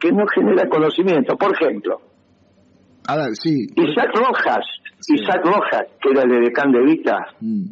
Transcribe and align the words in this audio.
que 0.00 0.10
no 0.12 0.26
genera 0.26 0.68
conocimiento. 0.68 1.36
Por 1.36 1.52
ejemplo, 1.54 2.00
A 3.06 3.16
ver, 3.16 3.34
sí. 3.36 3.66
Isaac 3.76 4.10
Rojas, 4.14 4.64
Sí. 4.98 5.14
Isaac 5.14 5.44
Rojas, 5.44 5.86
que 6.00 6.10
era 6.10 6.22
el 6.22 6.30
de 6.30 6.80
Vita, 6.84 7.26
Mm, 7.40 7.64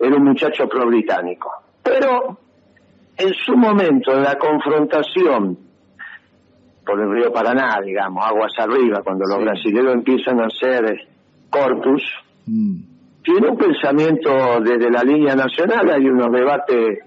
era 0.00 0.16
un 0.16 0.24
muchacho 0.24 0.68
pro-británico. 0.68 1.50
Pero 1.82 2.38
en 3.16 3.32
su 3.34 3.56
momento, 3.56 4.12
en 4.12 4.22
la 4.24 4.36
confrontación 4.36 5.58
por 6.84 7.00
el 7.00 7.12
río 7.12 7.32
Paraná, 7.32 7.80
digamos, 7.84 8.24
aguas 8.26 8.52
arriba, 8.58 9.00
cuando 9.04 9.24
los 9.26 9.38
Sí. 9.38 9.44
brasileños 9.44 9.94
empiezan 9.94 10.40
a 10.40 10.46
hacer 10.46 11.06
corpus, 11.50 12.02
mm, 12.46 12.76
tiene 13.22 13.48
un 13.48 13.56
pensamiento 13.56 14.30
desde 14.60 14.90
la 14.90 15.04
línea 15.04 15.36
nacional, 15.36 15.88
hay 15.90 16.04
unos 16.06 16.32
debates 16.32 16.98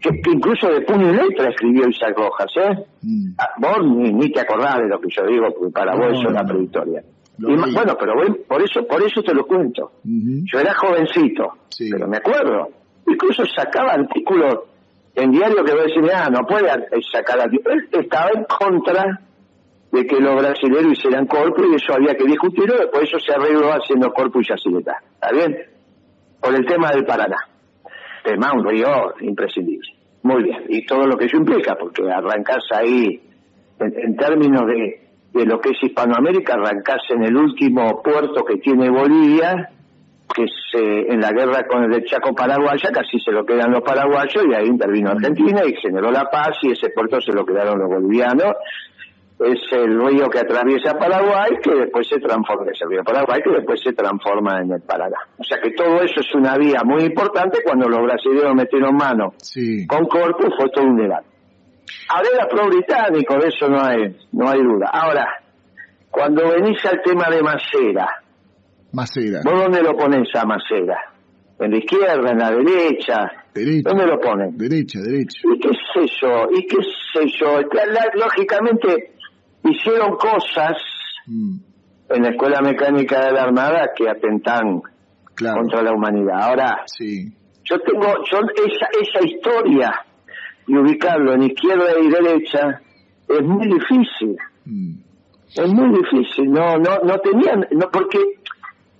que, 0.00 0.10
que 0.20 0.30
incluso 0.30 0.68
de 0.68 0.80
puño 0.82 1.10
y 1.12 1.16
letra 1.16 1.50
escribió 1.50 1.88
Isaac 1.88 2.16
Rojas, 2.16 2.50
¿eh? 2.56 2.84
mm. 3.02 3.30
Ah, 3.38 3.48
Vos 3.58 3.86
ni, 3.86 4.12
ni 4.12 4.30
te 4.32 4.40
acordás 4.40 4.78
de 4.78 4.88
lo 4.88 5.00
que 5.00 5.08
yo 5.10 5.26
digo, 5.26 5.46
porque 5.54 5.72
para 5.72 5.92
No, 5.94 5.98
vos 6.08 6.18
eso 6.18 6.28
es 6.30 6.36
Y 7.38 7.56
ma- 7.56 7.66
leí. 7.66 7.74
bueno, 7.74 7.96
pero 7.98 8.14
voy- 8.14 8.40
por 8.48 8.62
eso 8.62 8.86
por 8.86 9.02
eso 9.02 9.22
te 9.22 9.34
lo 9.34 9.46
cuento. 9.46 9.92
Yo 10.04 10.58
era 10.58 10.74
jovencito, 10.74 11.52
Sí. 11.68 11.88
pero 11.90 12.06
me 12.08 12.16
acuerdo. 12.18 12.68
Incluso 13.06 13.44
sacaba 13.46 13.92
artículos 13.92 14.60
en 15.14 15.30
diario 15.32 15.64
que 15.64 15.72
vos 15.72 15.84
decís, 15.86 16.10
ah, 16.14 16.28
no 16.30 16.46
puede 16.46 16.68
sacar 17.12 17.40
artículos. 17.40 17.78
Él 17.92 18.00
estaba 18.00 18.30
en 18.34 18.44
contra 18.44 19.20
de 19.90 20.06
que 20.06 20.20
los 20.20 20.36
brasileños 20.36 20.98
hicieran 20.98 21.26
corpus 21.26 21.64
y 21.72 21.74
eso 21.76 21.94
había 21.94 22.14
que 22.14 22.24
discutirlo, 22.24 22.76
después 22.76 23.04
eso 23.04 23.18
se 23.18 23.32
arregló 23.32 23.70
haciendo 23.72 24.12
corpus 24.12 24.44
y 24.46 24.50
yacileta. 24.50 24.96
¿Está 25.14 25.32
bien? 25.32 25.56
Por 26.40 26.54
el 26.54 26.66
tema 26.66 26.90
del 26.90 27.04
Paraná. 27.06 27.36
Tema 28.28 28.52
un 28.52 28.62
río 28.62 29.14
imprescindible. 29.20 29.88
Muy 30.22 30.42
bien. 30.42 30.64
Y 30.68 30.84
todo 30.84 31.06
lo 31.06 31.16
que 31.16 31.24
eso 31.24 31.38
implica, 31.38 31.76
porque 31.76 32.02
arrancás 32.10 32.62
ahí, 32.74 33.22
en, 33.80 34.16
términos 34.18 34.66
de, 34.66 35.00
de 35.32 35.46
lo 35.46 35.58
que 35.58 35.70
es 35.70 35.82
Hispanoamérica, 35.82 36.52
arrancás 36.52 37.00
en 37.08 37.24
el 37.24 37.34
último 37.34 38.02
puerto 38.02 38.44
que 38.44 38.56
tiene 38.56 38.90
Bolivia, 38.90 39.70
que 40.34 40.44
se, 40.70 41.10
en 41.10 41.22
la 41.22 41.32
guerra 41.32 41.66
con 41.66 41.90
el 41.90 42.04
Chaco 42.04 42.34
paraguaya 42.34 42.90
casi 42.92 43.18
se 43.18 43.32
lo 43.32 43.46
quedan 43.46 43.70
los 43.70 43.80
paraguayos 43.80 44.44
y 44.46 44.54
ahí 44.54 44.66
intervino 44.66 45.12
Argentina 45.12 45.62
y 45.64 45.74
generó 45.76 46.10
la 46.10 46.28
paz 46.28 46.58
y 46.60 46.72
ese 46.72 46.90
puerto 46.90 47.22
se 47.22 47.32
lo 47.32 47.46
quedaron 47.46 47.78
los 47.78 47.88
bolivianos. 47.88 48.56
Es 49.40 49.60
el 49.72 50.00
río 50.04 50.28
que 50.28 50.40
atraviesa 50.40 50.98
Paraguay 50.98 51.52
que 51.62 51.72
después 51.72 52.08
se 52.08 52.18
transforma, 52.18 52.72
es 52.72 52.80
el 52.82 52.88
río 52.90 53.04
Paraguay 53.04 53.40
que 53.42 53.50
después 53.50 53.80
se 53.80 53.92
transforma 53.92 54.60
en 54.60 54.72
el 54.72 54.80
Paraná. 54.82 55.16
O 55.38 55.44
sea 55.44 55.58
que 55.62 55.70
todo 55.70 56.02
eso 56.02 56.20
es 56.20 56.34
una 56.34 56.56
vía 56.58 56.80
muy 56.84 57.04
importante 57.04 57.60
cuando 57.64 57.88
los 57.88 58.00
brasileños 58.02 58.54
metieron 58.56 58.96
mano 58.96 59.34
Sí. 59.36 59.86
con 59.86 60.06
Corpus 60.06 60.52
fue 60.58 60.68
todo 60.70 60.84
un 60.86 60.96
debate. 60.96 61.26
Ahora 62.10 62.28
era 62.34 62.48
pro-británico, 62.48 63.34
de 63.38 63.48
eso 63.48 63.68
no 63.68 63.80
hay, 63.80 64.16
no 64.32 64.48
hay 64.48 64.60
duda. 64.60 64.90
Ahora, 64.92 65.26
cuando 66.10 66.48
venís 66.50 66.84
al 66.84 67.00
tema 67.02 67.30
de 67.30 67.40
Macera, 67.42 68.08
Macera. 68.92 69.40
¿Vos 69.44 69.54
dónde 69.62 69.82
lo 69.82 69.96
pones 69.96 70.28
a 70.34 70.44
Macera? 70.44 70.98
¿En 71.60 71.70
la 71.72 71.76
izquierda, 71.78 72.30
en 72.30 72.38
la 72.38 72.50
derecha? 72.50 73.30
Derecha. 73.54 73.90
¿Dónde 73.90 74.06
lo 74.06 74.18
ponen? 74.20 74.56
Derecha, 74.56 74.98
derecha. 75.00 75.40
¿Y 75.44 75.58
qué 75.60 75.68
sé 75.68 76.06
yo? 76.20 76.48
¿Y 76.56 76.66
qué 76.66 76.76
sé 77.12 77.26
yo? 77.38 77.60
La- 77.72 77.86
la- 77.86 78.10
lógicamente 78.14 79.12
hicieron 79.70 80.16
cosas 80.16 80.76
Mm, 81.26 81.58
en 82.08 82.22
la 82.22 82.30
Escuela 82.30 82.62
Mecánica 82.62 83.26
de 83.26 83.32
la 83.32 83.42
Armada 83.42 83.90
que 83.94 84.08
atentan 84.08 84.80
Claro. 85.34 85.58
contra 85.58 85.82
la 85.82 85.92
humanidad. 85.92 86.40
Ahora, 86.40 86.82
Sí. 86.86 87.30
yo 87.64 87.78
tengo 87.80 88.06
yo 88.32 88.38
esa, 88.66 88.88
esa 89.00 89.26
historia 89.26 89.92
y 90.66 90.74
ubicarlo 90.76 91.34
en 91.34 91.42
izquierda 91.42 91.84
y 92.02 92.08
derecha 92.08 92.80
es 93.28 93.42
muy 93.42 93.66
difícil. 93.66 94.36
Mm, 94.64 94.94
Es 95.54 95.72
muy 95.72 95.98
difícil, 95.98 96.50
no, 96.50 96.76
no, 96.78 96.98
no 97.04 97.18
tenían, 97.20 97.66
no, 97.72 97.90
porque 97.90 98.18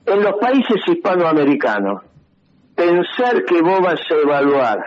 en 0.07 0.23
los 0.23 0.35
países 0.41 0.77
hispanoamericanos, 0.87 2.03
pensar 2.75 3.45
que 3.45 3.61
vos 3.63 3.81
vas 3.81 4.01
a 4.11 4.15
evaluar 4.15 4.79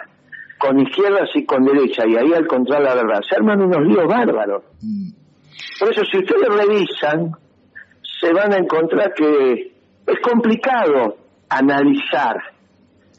con 0.59 0.79
izquierdas 0.79 1.29
y 1.35 1.45
con 1.45 1.63
derecha, 1.63 2.03
y 2.07 2.15
ahí 2.17 2.33
al 2.33 2.43
encontrar 2.43 2.81
la 2.83 2.93
verdad, 2.95 3.21
se 3.27 3.35
arman 3.35 3.61
unos 3.61 3.81
líos 3.87 4.07
bárbaros. 4.07 4.63
mm. 4.81 5.20
Por 5.79 5.91
eso, 5.91 6.01
si 6.11 6.17
ustedes 6.19 6.47
revisan, 6.49 7.31
se 8.19 8.31
van 8.33 8.53
a 8.53 8.57
encontrar 8.57 9.13
que 9.13 9.71
es 10.07 10.19
complicado 10.21 11.17
analizar 11.49 12.35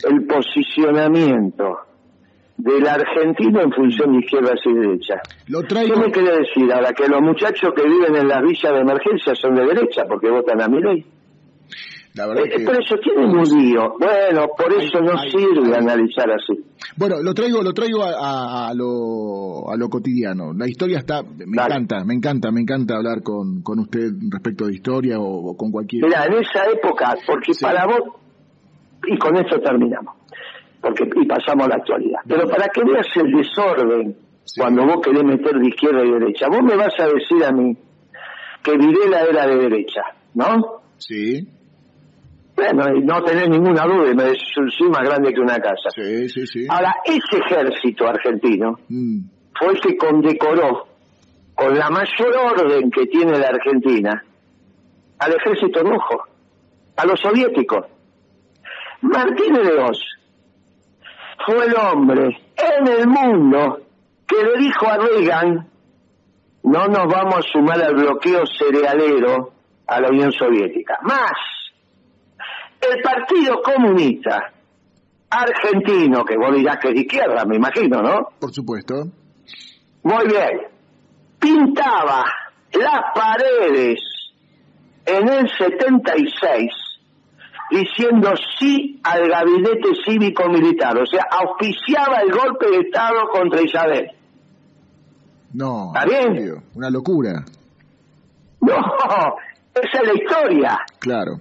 el 0.09 0.27
posicionamiento 0.27 1.79
del 2.57 2.87
argentino 2.87 3.61
en 3.63 3.73
función 3.73 4.13
de 4.13 4.19
izquierdas 4.21 4.61
y 4.65 4.73
derechas. 4.73 5.21
Lo 5.49 5.61
¿Qué 5.63 5.67
traigo. 5.69 5.97
me 5.99 6.11
quiere 6.13 6.37
decir 6.39 6.73
ahora? 6.73 6.93
Que 6.93 7.09
los 7.09 7.21
muchachos 7.21 7.73
que 7.75 7.83
viven 7.83 8.15
en 8.17 8.29
las 8.29 8.43
villas 8.43 8.73
de 8.73 8.81
emergencia 8.81 9.35
son 9.35 9.55
de 9.55 9.67
derecha 9.67 10.05
porque 10.07 10.31
votan 10.31 10.61
a 10.63 10.69
mi 10.69 10.81
ley. 10.81 11.05
La 12.15 12.27
verdad 12.27 12.43
que. 12.45 12.61
Por 12.65 12.81
eso 12.81 12.97
tienen 12.99 13.31
un 13.31 13.43
lío. 13.43 13.95
Bueno, 13.99 14.49
por 14.57 14.73
eso 14.75 15.01
no 15.01 15.19
hay- 15.19 15.31
sirve 15.31 15.67
hay- 15.69 15.75
analizar 15.83 16.31
así. 16.31 16.63
Bueno, 16.97 17.17
lo 17.23 17.33
traigo, 17.35 17.63
lo 17.63 17.73
traigo 17.73 18.03
a, 18.03 18.11
a- 18.11 18.69
a 18.69 18.75
lo, 18.75 19.71
a 19.71 19.77
lo 19.77 19.89
cotidiano. 19.89 20.53
La 20.53 20.69
historia 20.69 20.99
está, 20.99 21.23
me 21.23 21.57
Dale. 21.57 21.75
encanta, 21.77 22.05
me 22.05 22.15
encanta, 22.15 22.51
me 22.51 22.61
encanta 22.61 22.97
hablar 22.97 23.23
con, 23.23 23.63
con 23.63 23.79
usted 23.79 24.11
respecto 24.31 24.67
de 24.67 24.75
historia 24.75 25.19
o, 25.19 25.51
o 25.51 25.57
con 25.57 25.71
cualquier. 25.71 26.05
Mira, 26.05 26.27
en 26.27 26.35
esa 26.35 26.67
época, 26.71 27.15
porque 27.27 27.55
Sí. 27.55 27.65
para 27.65 27.87
vos, 27.87 28.01
y 29.07 29.17
con 29.19 29.37
esto 29.37 29.59
terminamos, 29.61 30.15
porque 30.81 31.05
y 31.17 31.27
pasamos 31.27 31.67
a 31.67 31.71
la 31.71 31.77
actualidad. 31.77 32.21
Pero 32.29 32.47
para 32.49 32.69
que 32.69 32.83
veas 32.85 33.07
el 33.17 33.33
desorden, 33.33 34.17
Sí. 34.45 34.61
cuando 34.61 34.85
vos 34.85 34.97
querés 35.03 35.25
meter 35.25 35.55
de 35.59 35.69
izquierda 35.69 36.05
y 36.05 36.11
derecha, 36.11 36.49
vos 36.49 36.63
me 36.63 36.77
vas 36.77 36.93
a 36.99 37.07
decir 37.07 37.45
a 37.45 37.53
mí 37.53 37.77
que 38.63 38.77
Videla 38.77 39.23
era 39.23 39.47
de 39.47 39.57
derecha, 39.57 40.03
¿no? 40.35 40.83
Sí, 40.99 41.49
Bueno, 42.73 43.01
no 43.03 43.23
tenés 43.25 43.49
ninguna 43.49 43.85
duda, 43.85 44.15
me 44.15 44.25
decís, 44.25 44.43
soy 44.79 44.89
más 44.89 45.03
grande 45.03 45.33
que 45.33 45.41
una 45.41 45.59
casa. 45.59 45.91
sí, 45.95 46.29
sí, 46.29 46.47
sí. 46.47 46.67
Ahora, 46.69 46.95
ese 47.05 47.39
ejército 47.39 48.07
argentino 48.07 48.79
Mm, 48.89 49.21
fue 49.59 49.73
el 49.73 49.81
que 49.81 49.97
condecoró 49.97 50.87
con 51.55 51.77
la 51.79 51.91
mayor 51.91 52.35
orden 52.55 52.91
que 52.91 53.07
tiene 53.07 53.39
la 53.39 53.49
Argentina 53.49 54.25
al 55.19 55.33
ejército 55.35 55.81
rojo, 55.83 56.25
a 56.97 57.07
los 57.07 57.21
soviéticos. 57.21 57.87
Martínez 59.03 59.67
de 59.67 59.79
Oz 59.83 59.99
fue 61.47 61.67
el 61.67 61.75
hombre 61.77 62.37
en 62.57 62.87
el 62.89 63.07
mundo 63.07 63.81
que 64.27 64.37
le 64.43 64.59
dijo 64.59 64.87
a 64.89 64.97
Reagan, 64.99 65.69
no 66.65 66.87
nos 66.87 67.07
vamos 67.13 67.39
a 67.39 67.53
sumar 67.53 67.83
al 67.83 67.95
bloqueo 67.95 68.45
cerealero 68.47 69.53
a 69.87 70.01
la 70.01 70.09
Unión 70.09 70.33
Soviética. 70.33 70.99
Más, 71.03 71.33
el 72.91 73.03
Partido 73.03 73.63
Comunista 73.63 74.53
Argentino, 75.31 76.25
que 76.25 76.37
vos 76.37 76.55
dirás 76.55 76.79
que 76.79 76.89
es 76.89 76.95
de 76.95 77.01
izquierda, 77.01 77.45
me 77.45 77.57
imagino, 77.57 78.03
¿no? 78.03 78.29
por 78.39 78.53
supuesto. 78.53 79.07
Muy 80.03 80.27
bien. 80.27 80.61
Pintaba 81.39 82.25
las 82.73 83.01
paredes 83.15 84.01
en 85.07 85.29
el 85.29 85.49
76 85.49 86.71
diciendo 87.71 88.35
sí 88.59 89.01
al 89.03 89.29
gabinete 89.29 89.89
cívico-militar, 90.05 90.99
o 90.99 91.07
sea, 91.07 91.27
auspiciaba 91.31 92.19
el 92.21 92.31
golpe 92.31 92.71
de 92.71 92.81
Estado 92.81 93.29
contra 93.33 93.63
Isabel. 93.63 94.11
No, 95.55 95.93
¿Está 95.95 96.05
bien? 96.07 96.35
serio, 96.35 96.63
una 96.75 96.91
locura. 96.91 97.45
No, 98.61 98.77
esa 99.75 100.03
es 100.03 100.07
la 100.07 100.15
historia. 100.15 100.79
Claro. 101.01 101.33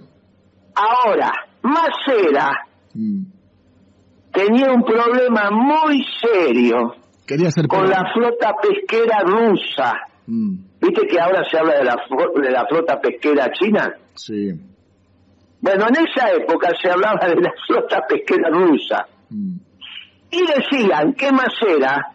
Ahora, 0.74 1.32
Macera 1.62 2.66
Mm. 2.94 3.24
tenía 4.32 4.70
un 4.72 4.82
problema 4.84 5.50
muy 5.50 6.04
serio 6.20 6.94
Quería 7.26 7.50
ser 7.50 7.66
con 7.68 7.88
la 7.88 8.04
flota 8.12 8.54
pesquera 8.60 9.20
rusa. 9.20 9.94
Mm, 10.26 10.56
¿Viste 10.80 11.06
que 11.06 11.18
ahora 11.20 11.42
se 11.50 11.58
habla 11.58 11.74
de 11.78 11.84
la, 11.84 11.96
de 12.42 12.50
la 12.50 12.66
flota 12.66 13.00
pesquera 13.00 13.50
china? 13.52 13.94
sí. 14.14 14.50
Bueno, 15.60 15.86
en 15.88 16.06
esa 16.06 16.32
época 16.32 16.70
se 16.82 16.90
hablaba 16.90 17.26
de 17.28 17.36
la 17.40 17.52
flota 17.66 18.04
pesquera 18.06 18.50
rusa. 18.50 19.06
Mm, 19.30 19.56
Y 20.32 20.40
decían 20.46 21.14
que 21.14 21.30
Macera 21.32 22.12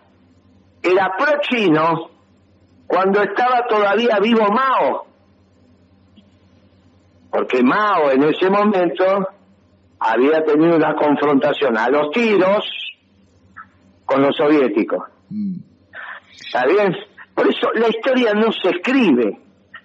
era 0.84 1.12
pro-chino 1.18 2.10
cuando 2.86 3.22
estaba 3.24 3.66
todavía 3.68 4.20
vivo 4.22 4.46
Mao. 4.52 5.07
Porque 7.32 7.62
Mao 7.64 8.12
en 8.12 8.24
ese 8.24 8.50
momento 8.50 9.04
había 10.00 10.44
tenido 10.44 10.76
una 10.76 10.96
confrontación 10.96 11.78
a 11.78 11.90
los 11.90 12.12
tiros 12.12 12.64
con 14.06 14.22
los 14.22 14.36
soviéticos. 14.36 15.04
mm. 15.30 15.56
¿Está 16.46 16.66
bien? 16.66 16.96
Por 17.36 17.48
eso 17.50 17.68
la 17.76 17.88
historia 17.90 18.34
no 18.34 18.52
se 18.52 18.70
escribe 18.70 19.40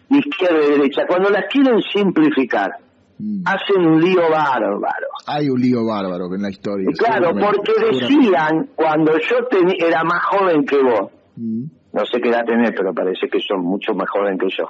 de 0.08 0.18
izquierda 0.18 0.64
y 0.66 0.70
derecha. 0.78 1.06
Cuando 1.06 1.30
las 1.30 1.44
quieren 1.50 1.80
simplificar, 1.82 2.70
Mm. 3.18 3.42
hacen 3.46 3.86
un 3.86 4.00
lío 4.00 4.22
bárbaro. 4.30 5.06
Hay 5.26 5.48
un 5.48 5.60
lío 5.60 5.84
bárbaro 5.86 6.32
en 6.34 6.42
la 6.42 6.50
historia. 6.50 6.88
Y 6.90 6.94
claro, 6.94 7.30
porque 7.34 7.72
decían, 7.92 8.70
cuando 8.74 9.12
yo 9.18 9.48
teni- 9.48 9.80
era 9.82 10.02
más 10.04 10.22
joven 10.24 10.64
que 10.64 10.76
vos, 10.82 11.10
Mm, 11.36 11.64
no 11.94 12.04
sé 12.06 12.20
qué 12.20 12.28
edad 12.28 12.44
tenés, 12.44 12.72
pero 12.76 12.92
parece 12.92 13.28
que 13.28 13.38
son 13.40 13.60
mucho 13.60 13.94
más 13.94 14.08
joven 14.10 14.36
que 14.38 14.48
yo. 14.56 14.66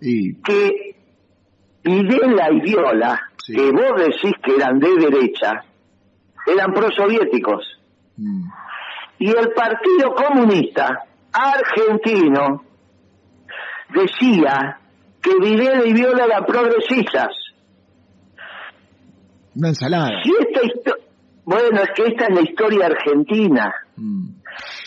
Y 0.00 0.34
Que 0.42 0.89
Videla 1.82 2.50
y 2.52 2.60
Viola, 2.60 3.20
Sí. 3.42 3.54
que 3.56 3.70
vos 3.72 3.92
decís 3.96 4.32
que 4.42 4.54
eran 4.56 4.78
de 4.78 4.96
derecha, 4.96 5.64
eran 6.46 6.72
prosoviéticos. 6.72 7.64
mm, 8.16 8.42
Y 9.18 9.28
el 9.30 9.50
Partido 9.52 10.14
Comunista 10.14 11.04
Argentino 11.32 12.64
decía 13.94 14.78
que 15.22 15.30
Videla 15.40 15.84
y 15.86 15.92
Viola 15.92 16.24
eran 16.24 16.44
progresistas. 16.46 17.28
una 19.54 19.68
ensalada. 19.68 20.22
Si 20.22 20.30
esta 20.38 20.92
bueno, 21.44 21.80
es 21.82 21.90
que 21.96 22.02
esta 22.04 22.26
es 22.26 22.34
la 22.34 22.42
historia 22.42 22.86
argentina. 22.86 23.74
Mm, 23.96 24.26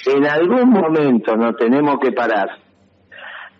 En 0.05 0.25
algún 0.25 0.69
momento 0.69 1.35
nos 1.35 1.55
tenemos 1.57 1.97
que 1.99 2.11
parar 2.11 2.49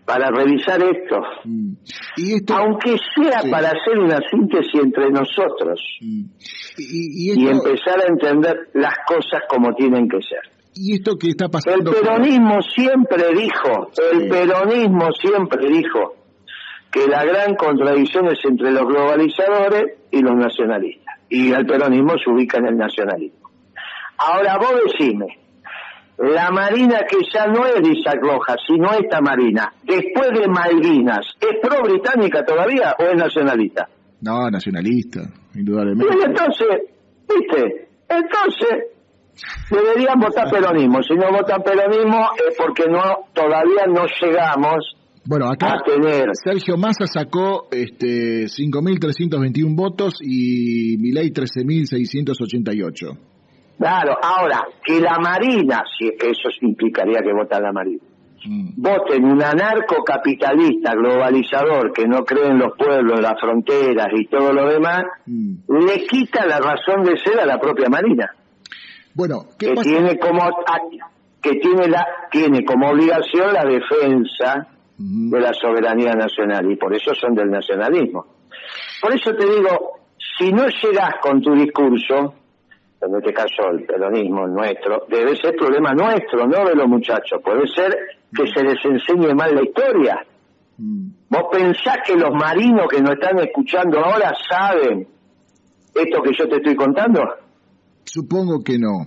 para 0.05 0.29
revisar 0.29 0.81
esto, 0.83 1.21
mm. 1.45 1.73
Y 2.17 2.33
esto, 2.35 2.55
aunque 2.55 2.97
sea 3.15 3.39
Sí. 3.41 3.49
para 3.49 3.69
hacer 3.69 3.97
una 3.99 4.19
síntesis 4.29 4.81
entre 4.81 5.09
nosotros 5.11 5.79
mm. 6.01 6.23
y, 6.77 7.47
empezar 7.47 8.01
a 8.03 8.07
entender 8.07 8.69
las 8.73 8.95
cosas 9.07 9.43
como 9.49 9.73
tienen 9.75 10.07
que 10.09 10.21
ser. 10.21 10.41
y 10.75 10.95
esto 10.95 11.15
que 11.17 11.29
está 11.29 11.45
El 11.45 11.51
pasando. 11.51 11.91
peronismo 11.91 12.61
siempre 12.61 13.25
dijo, 13.35 13.89
el 14.11 14.27
peronismo 14.27 15.11
siempre 15.13 15.67
dijo 15.69 16.15
que 16.91 17.07
la 17.07 17.23
gran 17.25 17.55
contradicción 17.55 18.27
es 18.27 18.39
entre 18.43 18.71
los 18.71 18.85
globalizadores 18.87 19.97
y 20.11 20.21
los 20.21 20.35
nacionalistas. 20.35 21.15
Y 21.29 21.51
el 21.51 21.65
peronismo 21.65 22.13
se 22.23 22.29
ubica 22.29 22.57
en 22.59 22.67
el 22.67 22.77
nacionalismo. 22.77 23.49
Ahora 24.17 24.57
vos 24.57 24.73
decime, 24.85 25.39
la 26.17 26.51
Marina 26.51 26.99
que 27.09 27.17
ya 27.33 27.47
no 27.47 27.65
es 27.65 27.81
de 27.81 27.89
Isaac 27.91 28.19
Rojas, 28.21 28.57
sino 28.67 28.91
esta 28.93 29.19
Marina, 29.21 29.73
después 29.83 30.29
de 30.39 30.47
Malvinas, 30.47 31.25
¿es 31.39 31.59
pro-británica 31.61 32.45
todavía 32.45 32.95
o 32.99 33.03
es 33.03 33.15
nacionalista? 33.15 33.89
No, 34.21 34.49
nacionalista, 34.49 35.21
Y 35.53 35.59
indudablemente. 35.59 36.13
entonces, 36.25 36.67
¿viste? 37.27 37.87
Entonces, 38.07 38.93
deberían 39.69 40.19
votar 40.19 40.49
peronismo. 40.49 41.01
Si 41.03 41.15
no 41.15 41.31
votan 41.31 41.61
peronismo 41.63 42.29
es 42.47 42.55
porque 42.57 42.85
no 42.89 43.01
todavía 43.33 43.85
no 43.87 44.05
llegamos 44.21 44.95
Bueno, 45.25 45.49
acá 45.49 45.73
a 45.73 45.83
tener... 45.83 46.29
Sergio 46.33 46.77
Massa 46.77 47.07
sacó 47.07 47.67
este 47.71 48.45
5.321 48.45 49.75
votos 49.75 50.15
y 50.21 50.95
Milei 50.99 51.31
13.688. 51.31 53.17
Claro, 53.77 54.17
ahora, 54.21 54.63
que 54.83 54.99
la 55.01 55.17
Marina, 55.19 55.83
si 55.97 56.07
eso 56.07 56.49
implicaría 56.61 57.21
que 57.21 57.33
vota 57.33 57.59
la 57.59 57.71
Marina, 57.71 58.03
Mm, 58.45 58.71
voten 58.75 59.23
un 59.23 59.41
anarcocapitalista 59.41 60.93
globalizador 60.95 61.93
que 61.93 62.05
no 62.05 62.25
cree 62.25 62.47
en 62.47 62.59
los 62.59 62.75
pueblos, 62.77 63.21
las 63.21 63.39
fronteras 63.39 64.07
y 64.13 64.25
todo 64.27 64.51
lo 64.51 64.67
demás, 64.67 65.05
mm. 65.25 65.55
le 65.69 66.05
quita 66.05 66.45
la 66.45 66.59
razón 66.59 67.03
de 67.05 67.17
ser 67.17 67.39
a 67.39 67.45
la 67.45 67.57
propia 67.57 67.87
Marina. 67.87 68.35
Bueno, 69.13 69.45
¿qué 69.57 69.67
que 69.67 69.75
pasa? 69.75 69.89
tiene 69.89 70.19
como 70.19 70.41
que 71.41 71.55
tiene 71.55 71.87
la 71.87 72.05
tiene 72.31 72.65
como 72.65 72.89
obligación 72.89 73.53
la 73.53 73.63
defensa 73.63 74.67
Ujú. 74.99 75.35
de 75.35 75.39
la 75.39 75.53
soberanía 75.53 76.13
nacional 76.13 76.69
y 76.69 76.75
por 76.75 76.93
eso 76.93 77.13
son 77.15 77.35
del 77.35 77.49
nacionalismo. 77.49 78.25
Por 79.01 79.13
eso 79.13 79.33
te 79.35 79.45
digo, 79.45 79.99
si 80.37 80.51
no 80.51 80.65
llegas 80.67 81.15
con 81.21 81.41
tu 81.41 81.53
discurso, 81.55 82.33
en 83.05 83.15
este 83.15 83.33
caso 83.33 83.69
el 83.71 83.85
peronismo 83.85 84.45
el 84.45 84.53
nuestro, 84.53 85.05
debe 85.09 85.35
ser 85.35 85.55
problema 85.55 85.93
nuestro, 85.93 86.47
no 86.47 86.65
de 86.65 86.75
los 86.75 86.87
muchachos. 86.87 87.41
Puede 87.43 87.67
ser 87.67 87.95
que 88.35 88.47
se 88.47 88.63
les 88.63 88.83
enseñe 88.83 89.33
mal 89.33 89.53
la 89.53 89.63
historia. 89.63 90.25
¿Vos 90.77 91.43
pensás 91.51 91.97
que 92.05 92.15
los 92.15 92.31
marinos 92.31 92.87
que 92.89 93.01
nos 93.01 93.11
están 93.11 93.39
escuchando 93.39 93.99
ahora 93.99 94.33
saben 94.49 95.07
esto 95.93 96.21
que 96.21 96.31
yo 96.37 96.47
te 96.47 96.55
estoy 96.57 96.75
contando? 96.75 97.21
Supongo 98.03 98.63
que 98.63 98.77
no. 98.79 99.05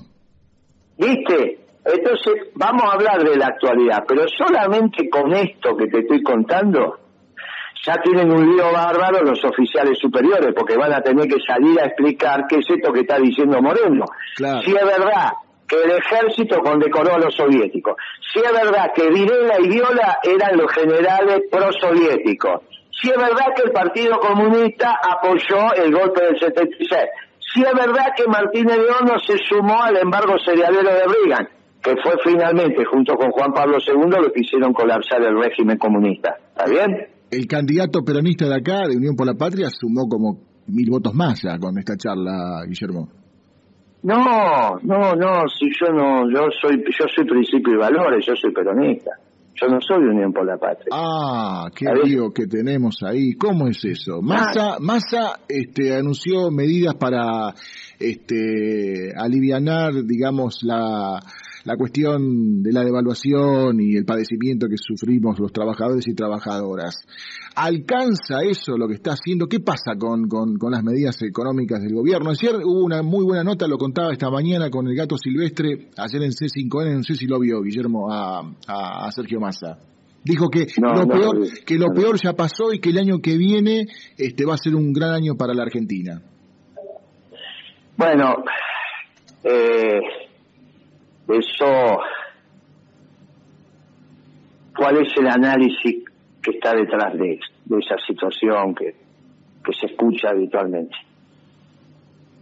¿Viste? 0.99 1.67
Entonces, 1.85 2.51
vamos 2.55 2.83
a 2.85 2.95
hablar 2.95 3.23
de 3.23 3.37
la 3.37 3.47
actualidad, 3.47 4.05
pero 4.09 4.27
solamente 4.29 5.09
con 5.09 5.33
esto 5.33 5.77
que 5.77 5.87
te 5.87 6.01
estoy 6.01 6.23
contando, 6.23 6.99
ya 7.87 7.95
tienen 8.03 8.33
un 8.33 8.45
lío 8.45 8.73
bárbaro 8.73 9.23
los 9.23 9.43
oficiales 9.45 9.97
superiores, 9.99 10.53
porque 10.55 10.77
van 10.77 10.93
a 10.93 11.01
tener 11.01 11.29
que 11.29 11.41
salir 11.47 11.81
a 11.81 11.87
explicar 11.87 12.47
qué 12.49 12.57
es 12.57 12.67
esto 12.69 12.93
que 12.93 13.01
está 13.01 13.19
diciendo 13.19 13.63
Moreno. 13.63 14.07
Claro. 14.35 14.61
Si 14.63 14.71
es 14.75 14.85
verdad 14.85 15.33
que 15.69 15.77
el 15.83 15.91
ejército 15.93 16.59
condecoró 16.61 17.15
a 17.15 17.19
los 17.19 17.35
soviéticos, 17.35 17.95
si 18.33 18.41
es 18.41 18.53
verdad 18.53 18.93
que 18.93 19.09
Videla 19.09 19.61
y 19.61 19.69
Viola 19.69 20.19
eran 20.23 20.57
los 20.57 20.73
generales 20.73 21.43
prosoviéticos, 21.51 22.63
si 22.91 23.09
es 23.09 23.17
verdad 23.17 23.55
que 23.55 23.63
el 23.63 23.73
Partido 23.73 24.19
Comunista 24.19 24.99
apoyó 25.03 25.73
el 25.77 25.95
golpe 25.95 26.25
del 26.25 26.41
76, 26.41 27.03
si 27.39 27.63
es 27.63 27.73
verdad 27.73 28.15
que 28.17 28.27
Martínez 28.27 28.79
de 28.79 28.91
Ono 29.01 29.19
se 29.21 29.39
sumó 29.39 29.81
al 29.83 29.97
embargo 29.97 30.37
cerealero 30.45 30.91
de 30.91 31.05
Reagan, 31.05 31.49
que 31.83 31.95
fue 32.03 32.15
finalmente, 32.25 32.85
junto 32.85 33.15
con 33.15 33.31
Juan 33.31 33.53
Pablo 33.53 33.79
II, 33.79 34.11
lo 34.11 34.33
que 34.33 34.41
hicieron 34.41 34.73
colapsar 34.73 35.23
el 35.23 35.39
régimen 35.41 35.79
comunista. 35.79 36.37
¿Está 36.49 36.67
bien? 36.67 37.16
El 37.31 37.47
candidato 37.47 38.03
peronista 38.05 38.47
de 38.47 38.55
acá, 38.55 38.87
de 38.89 38.97
Unión 38.97 39.17
por 39.17 39.27
la 39.27 39.35
Patria, 39.35 39.69
sumó 39.71 40.09
como 40.09 40.39
mil 40.69 40.91
votos 40.91 41.15
más 41.15 41.43
ya 41.43 41.59
con 41.59 41.79
esta 41.79 41.97
charla, 41.97 42.63
Guillermo. 42.67 43.09
No, 44.03 44.79
no, 44.83 45.13
no, 45.15 45.49
si 45.49 45.67
yo 45.81 45.93
no, 45.93 46.31
yo 46.31 46.47
soy, 46.61 46.77
yo 46.79 47.07
soy 47.15 47.25
principio 47.25 47.75
y 47.75 47.77
valores, 47.77 48.25
yo 48.25 48.35
soy 48.37 48.53
peronista. 48.53 49.11
Yo 49.59 49.69
no 49.69 49.79
soy 49.81 50.05
Unión 50.05 50.33
por 50.35 50.47
la 50.47 50.59
Patria. 50.59 50.89
Ah, 50.93 51.69
qué 51.75 51.87
lío 52.05 52.31
que 52.31 52.47
tenemos 52.47 53.03
ahí. 53.03 53.33
¿Cómo 53.33 53.69
es 53.69 53.83
eso? 53.87 54.21
Massa, 54.21 54.77
Massa 54.81 55.41
este, 55.49 55.97
anunció 55.97 56.51
medidas 56.51 56.95
para 56.97 57.55
este, 57.99 59.13
alivianar, 59.17 59.95
digamos, 60.05 60.63
la, 60.63 61.21
la 61.67 61.77
cuestión 61.77 62.63
de 62.63 62.73
la 62.73 62.85
devaluación 62.85 63.81
y 63.81 63.97
el 63.97 64.05
padecimiento 64.05 64.69
que 64.69 64.77
sufrimos 64.79 65.39
los 65.41 65.53
trabajadores 65.53 66.07
y 66.07 66.15
trabajadoras. 66.15 67.03
¿Alcanza 67.57 68.43
eso 68.49 68.79
lo 68.79 68.87
que 68.87 68.95
está 68.95 69.13
haciendo? 69.13 69.49
¿Qué 69.49 69.59
pasa 69.59 69.97
con, 69.99 70.29
con, 70.29 70.59
con 70.59 70.71
las 70.71 70.85
medidas 70.85 71.21
económicas 71.23 71.83
del 71.83 71.93
gobierno? 71.93 72.31
Ayer 72.31 72.55
hubo 72.65 72.85
una 72.85 73.03
muy 73.03 73.25
buena 73.25 73.43
nota, 73.43 73.67
lo 73.67 73.79
contaba 73.79 74.13
esta 74.13 74.31
mañana 74.31 74.71
con 74.71 74.87
el 74.87 74.95
gato 74.95 75.19
silvestre, 75.19 75.89
ayer 75.97 76.23
en 76.23 76.31
C5N, 76.31 76.97
no 76.99 77.03
sé 77.03 77.17
si 77.17 77.27
lo 77.27 77.41
vio 77.41 77.61
Guillermo, 77.61 78.13
a, 78.13 78.43
a, 78.69 79.07
a 79.07 79.11
Sergio 79.11 79.41
Massa. 79.41 79.77
Dijo 80.23 80.49
que 80.49 80.69
No, 80.81 80.95
lo 80.95 81.05
no 81.05 81.09
peor, 81.09 81.65
que 81.65 81.75
lo 81.75 81.93
peor 81.93 82.17
ya 82.23 82.33
pasó 82.35 82.73
y 82.73 82.79
que 82.79 82.91
el 82.91 82.99
año 82.99 83.19
que 83.21 83.37
viene 83.37 83.87
este 84.17 84.45
va 84.45 84.55
a 84.55 84.59
ser 84.59 84.77
un 84.77 84.93
gran 84.93 85.11
año 85.11 85.35
para 85.37 85.53
la 85.53 85.65
Argentina. 85.65 86.23
Bueno, 87.97 88.37
eh, 89.43 90.26
eso, 91.29 92.01
¿cuál 94.77 94.99
es 94.99 95.17
el 95.17 95.27
análisis 95.29 96.05
que 96.43 96.51
está 96.51 96.75
detrás 96.75 97.15
de, 97.15 97.41
de 97.65 97.79
esa 97.79 97.97
situación 98.07 98.75
que, 98.75 98.95
que 99.65 99.73
se 99.73 99.87
escucha 99.87 100.31
habitualmente? 100.31 100.97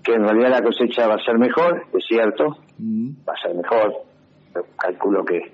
Que 0.03 0.15
en 0.15 0.25
realidad 0.25 0.51
la 0.51 0.63
cosecha 0.63 1.07
va 1.07 1.15
a 1.15 1.25
ser 1.25 1.39
mejor, 1.39 1.87
es 1.95 2.05
cierto, 2.07 2.59
Mm, 2.79 3.11
va 3.29 3.35
a 3.35 3.37
ser 3.37 3.55
mejor. 3.55 3.95
Yo 4.55 4.63
calculo 4.77 5.25
que 5.25 5.53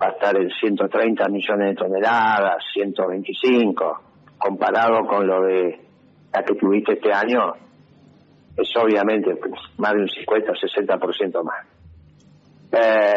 va 0.00 0.08
a 0.08 0.10
estar 0.10 0.36
en 0.36 0.50
130 0.50 1.28
millones 1.28 1.68
de 1.68 1.74
toneladas, 1.74 2.64
125, 2.72 4.00
comparado 4.38 5.06
con 5.06 5.26
lo 5.26 5.42
de 5.42 5.80
la 6.32 6.42
que 6.42 6.54
tuviste 6.54 6.94
este 6.94 7.12
año, 7.12 7.54
es 8.56 8.76
obviamente 8.76 9.34
pues, 9.36 9.52
más 9.78 9.92
de 9.92 10.00
un 10.00 10.08
50 10.08 10.52
o 10.52 10.54
60% 10.54 11.44
más. 11.44 11.66
Eh, 12.72 13.14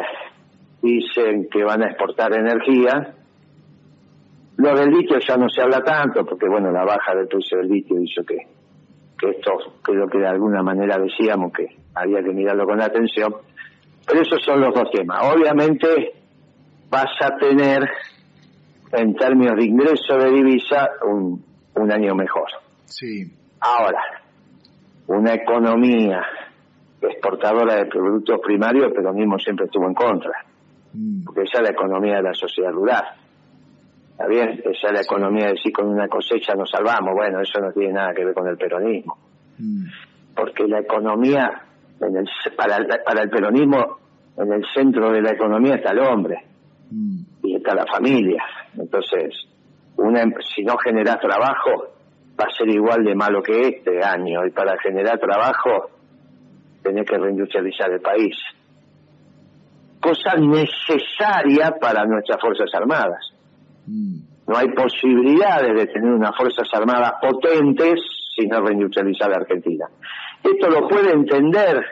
dicen 0.82 1.48
que 1.50 1.64
van 1.64 1.84
a 1.84 1.88
exportar 1.88 2.34
energía. 2.34 3.16
Lo 4.58 4.76
del 4.76 4.90
litio 4.90 5.18
ya 5.20 5.38
no 5.38 5.50
se 5.50 5.62
habla 5.62 5.82
tanto, 5.82 6.26
porque 6.26 6.48
bueno, 6.48 6.72
la 6.72 6.84
baja 6.86 7.16
del 7.16 7.28
precio 7.28 7.58
del 7.58 7.70
litio 7.70 8.00
hizo 8.00 8.24
que, 8.24 8.38
que 9.18 9.30
esto, 9.32 9.52
creo 9.82 10.08
que 10.08 10.20
de 10.20 10.28
alguna 10.28 10.62
manera 10.62 10.98
decíamos 10.98 11.52
que 11.52 11.68
había 11.94 12.22
que 12.24 12.32
mirarlo 12.32 12.66
con 12.66 12.82
atención. 12.82 13.36
Pero 14.06 14.22
esos 14.22 14.42
son 14.44 14.62
los 14.62 14.74
dos 14.74 14.92
temas. 14.92 15.20
Obviamente 15.34 16.14
vas 16.90 17.12
a 17.22 17.36
tener, 17.38 17.90
en 18.92 19.16
términos 19.16 19.56
de 19.58 19.66
ingreso 19.66 20.18
de 20.18 20.32
divisa, 20.32 20.90
un, 21.06 21.44
un 21.76 21.92
año 21.92 22.16
mejor. 22.16 22.48
sí. 22.86 23.32
Ahora, 23.58 24.22
una 25.08 25.34
economía 25.34 26.22
exportadora 27.02 27.75
de 27.75 27.86
productos 27.86 28.40
primarios, 28.42 28.86
el 28.88 28.94
peronismo 28.94 29.38
siempre 29.40 29.66
estuvo 29.66 29.86
en 29.88 29.94
contra, 29.94 30.32
Mm, 30.94 31.25
porque 31.25 31.42
esa 31.42 31.58
es 31.58 31.64
la 31.64 31.70
economía 31.72 32.16
de 32.16 32.22
la 32.24 32.34
sociedad 32.34 32.72
rural. 32.72 33.04
¿Está 34.12 34.28
bien? 34.28 34.62
Esa 34.64 34.88
es 34.88 34.94
la 34.94 35.02
economía 35.02 35.48
de 35.48 35.52
decir 35.56 35.74
con 35.74 35.88
una 35.90 36.08
cosecha 36.08 36.54
nos 36.56 36.70
salvamos. 36.72 37.14
Bueno, 37.14 37.42
eso 37.42 37.60
no 37.60 37.74
tiene 37.74 37.92
nada 37.92 38.14
que 38.14 38.24
ver 38.24 38.34
con 38.34 38.48
el 38.48 38.56
peronismo, 38.58 39.18
mm, 39.58 39.86
porque 40.34 40.66
la 40.70 40.80
economía, 40.80 41.64
en 42.00 42.16
el, 42.16 42.30
para, 42.56 42.78
el, 42.78 42.88
para 43.06 43.24
el 43.24 43.30
peronismo, 43.30 43.98
en 44.38 44.54
el 44.54 44.64
centro 44.74 45.12
de 45.12 45.22
la 45.22 45.32
economía 45.32 45.75
está 45.75 45.92
el 45.92 46.00
hombre 46.00 46.46
Mm. 46.92 47.20
y 47.44 47.56
está 47.58 47.75
la 47.75 47.86
familia. 47.88 48.44
Entonces, 48.78 49.34
una, 49.98 50.22
em- 50.22 50.34
si 50.56 50.64
no 50.64 50.78
generas 50.78 51.20
trabajo, 51.20 51.88
va 52.40 52.46
a 52.46 52.56
ser 52.58 52.70
igual 52.70 53.04
de 53.04 53.16
malo 53.16 53.42
que 53.44 53.68
este 53.68 54.02
año. 54.04 54.46
Y 54.46 54.52
para 54.52 54.78
generar 54.80 55.20
trabajo, 55.20 55.90
tenés 56.86 57.06
que 57.08 57.18
reindustrializar 57.18 57.92
el 57.92 58.01
país. 58.01 58.36
Cosa 60.00 60.36
necesaria 60.36 61.72
para 61.82 62.06
nuestras 62.06 62.39
Fuerzas 62.39 62.70
Armadas. 62.75 63.34
Mm. 63.88 64.20
No 64.48 64.58
hay 64.58 64.68
posibilidades 64.70 65.75
de 65.75 65.88
tener 65.88 66.12
unas 66.12 66.38
Fuerzas 66.38 66.68
Armadas 66.74 67.13
potentes 67.20 68.00
si 68.36 68.46
no 68.48 68.62
reindustrializar 68.62 69.30
la 69.30 69.38
Argentina. 69.38 69.88
Esto 70.44 70.70
lo 70.70 70.88
puede 70.88 71.12
entender 71.12 71.84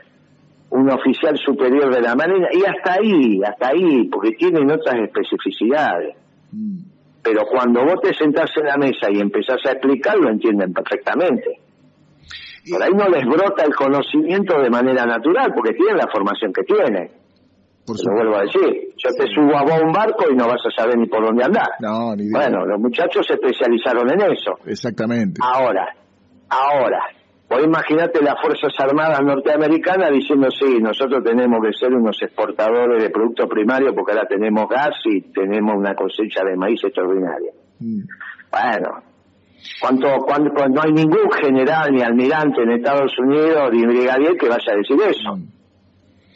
un 0.70 0.90
oficial 0.92 1.38
superior 1.38 1.94
de 1.94 2.02
la 2.02 2.16
Marina 2.16 2.50
y 2.52 2.64
hasta 2.66 2.94
ahí, 2.94 3.42
hasta 3.44 3.70
ahí, 3.70 4.06
porque 4.10 4.32
tienen 4.34 4.70
otras 4.70 4.96
especificidades. 4.96 6.16
Mm. 6.52 6.78
Pero 7.24 7.46
cuando 7.46 7.84
vos 7.84 8.02
te 8.02 8.14
sentás 8.14 8.52
en 8.58 8.66
la 8.66 8.78
mesa 8.78 9.10
y 9.10 9.20
empezás 9.20 9.66
a 9.66 9.72
explicar, 9.72 10.18
lo 10.18 10.30
entienden 10.30 10.74
perfectamente. 10.74 11.63
Por 12.70 12.82
ahí 12.82 12.92
no 12.94 13.10
les 13.10 13.26
brota 13.26 13.64
el 13.66 13.76
conocimiento 13.76 14.60
de 14.62 14.70
manera 14.70 15.06
natural, 15.06 15.52
porque 15.54 15.74
tienen 15.74 15.98
la 15.98 16.08
formación 16.08 16.54
que 16.54 16.64
tienen. 16.64 17.12
Por 17.86 17.98
Te 17.98 18.04
lo 18.06 18.16
vuelvo 18.16 18.36
a 18.38 18.42
decir. 18.44 18.94
Yo 18.98 19.10
te 19.14 19.28
subo 19.28 19.58
a 19.58 19.64
vos 19.64 19.74
a 19.74 19.86
un 19.86 19.92
barco 19.92 20.32
y 20.32 20.36
no 20.36 20.48
vas 20.48 20.62
a 20.66 20.72
saber 20.72 20.98
ni 20.98 21.08
por 21.08 21.26
dónde 21.26 21.44
andar. 21.44 21.68
No, 21.82 22.16
ni 22.16 22.24
idea. 22.24 22.40
Bueno, 22.40 22.66
los 22.66 22.80
muchachos 22.80 23.26
se 23.28 23.34
especializaron 23.34 24.10
en 24.10 24.32
eso. 24.32 24.58
Exactamente. 24.66 25.42
Ahora, 25.44 25.94
ahora, 26.48 27.02
vos 27.50 27.62
imaginate 27.62 28.24
las 28.24 28.40
Fuerzas 28.42 28.74
Armadas 28.80 29.20
norteamericanas 29.22 30.12
diciendo, 30.12 30.50
sí, 30.50 30.80
nosotros 30.80 31.22
tenemos 31.26 31.60
que 31.62 31.74
ser 31.74 31.94
unos 31.94 32.16
exportadores 32.22 33.04
de 33.04 33.10
productos 33.10 33.50
primarios 33.50 33.94
porque 33.94 34.14
ahora 34.14 34.28
tenemos 34.30 34.70
gas 34.70 34.96
y 35.04 35.20
tenemos 35.34 35.76
una 35.76 35.94
cosecha 35.94 36.46
de 36.46 36.56
maíz 36.56 36.82
extraordinaria. 36.82 37.52
Mm. 37.80 38.04
Bueno, 38.50 39.04
cuánto, 39.80 40.08
cuando, 40.26 40.52
no 40.70 40.82
hay 40.82 40.92
ningún 40.92 41.32
general 41.32 41.92
ni 41.92 42.02
almirante 42.02 42.64
en 42.64 42.72
Estados 42.72 43.12
Unidos 43.20 43.70
ni 43.72 43.86
brigadier 43.86 44.38
que 44.38 44.48
vaya 44.48 44.74
a 44.74 44.76
decir 44.76 44.98
eso. 45.08 45.36
Mm. 45.36 45.48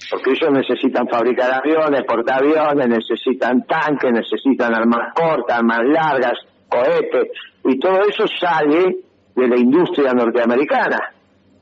Porque 0.10 0.32
ellos 0.32 0.52
necesitan 0.52 1.08
fabricar 1.08 1.52
aviones, 1.52 2.04
portaaviones, 2.08 2.88
necesitan 2.88 3.66
tanques, 3.66 4.12
necesitan 4.14 4.74
armas 4.74 5.14
cortas, 5.14 5.58
armas 5.58 5.82
largas, 5.86 6.34
cohetes, 6.70 7.32
y 7.66 7.80
todo 7.80 8.00
eso 8.08 8.26
sale 8.40 8.98
de 9.36 9.48
la 9.48 9.58
industria 9.58 10.14
norteamericana. 10.14 11.00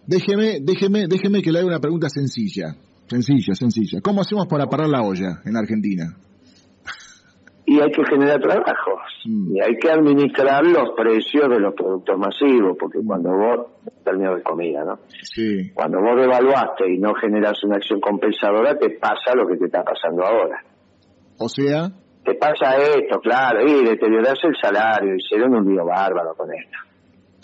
Déjeme, 0.06 0.60
déjeme, 0.62 1.08
déjeme 1.08 1.42
que 1.42 1.52
le 1.52 1.60
haga 1.60 1.68
una 1.68 1.80
pregunta 1.80 2.10
sencilla. 2.10 2.76
Sencilla, 3.08 3.56
sencilla. 3.56 4.02
¿Cómo 4.02 4.22
hacemos 4.22 4.48
para 4.48 4.68
parar 4.68 4.90
la 4.90 5.02
olla 5.02 5.42
en 5.46 5.58
Argentina? 5.58 6.16
Y 7.68 7.80
hay 7.80 7.92
que 7.92 8.04
generar 8.06 8.40
trabajos, 8.40 9.02
Mm. 9.26 9.56
y 9.56 9.62
hay 9.62 9.76
que 9.78 9.90
administrar 9.90 10.64
los 10.66 10.92
precios 10.96 11.50
de 11.50 11.60
los 11.60 11.74
productos 11.74 12.16
masivos, 12.18 12.78
porque 12.80 13.00
cuando 13.06 13.32
vos, 13.32 13.68
términos 14.04 14.36
de 14.38 14.44
comida, 14.44 14.84
¿no? 14.84 15.00
Sí. 15.24 15.72
Cuando 15.74 16.00
vos 16.00 16.16
devaluaste 16.16 16.94
y 16.94 17.00
no 17.00 17.14
generas 17.16 17.64
una 17.64 17.78
acción 17.78 18.00
compensadora, 18.00 18.78
te 18.78 18.92
pasa 18.92 19.34
lo 19.36 19.48
que 19.48 19.58
te 19.58 19.66
está 19.66 19.84
pasando 19.84 20.24
ahora. 20.26 20.64
O 21.40 21.50
sea, 21.50 21.90
Te 22.24 22.34
pasa 22.36 22.76
esto, 22.78 23.20
claro, 23.20 23.62
y 23.68 23.84
deteriorás 23.86 24.40
el 24.44 24.56
salario, 24.60 25.16
hicieron 25.16 25.54
un 25.56 25.68
lío 25.72 25.86
bárbaro 25.86 26.34
con 26.36 26.50
esto. 26.54 26.78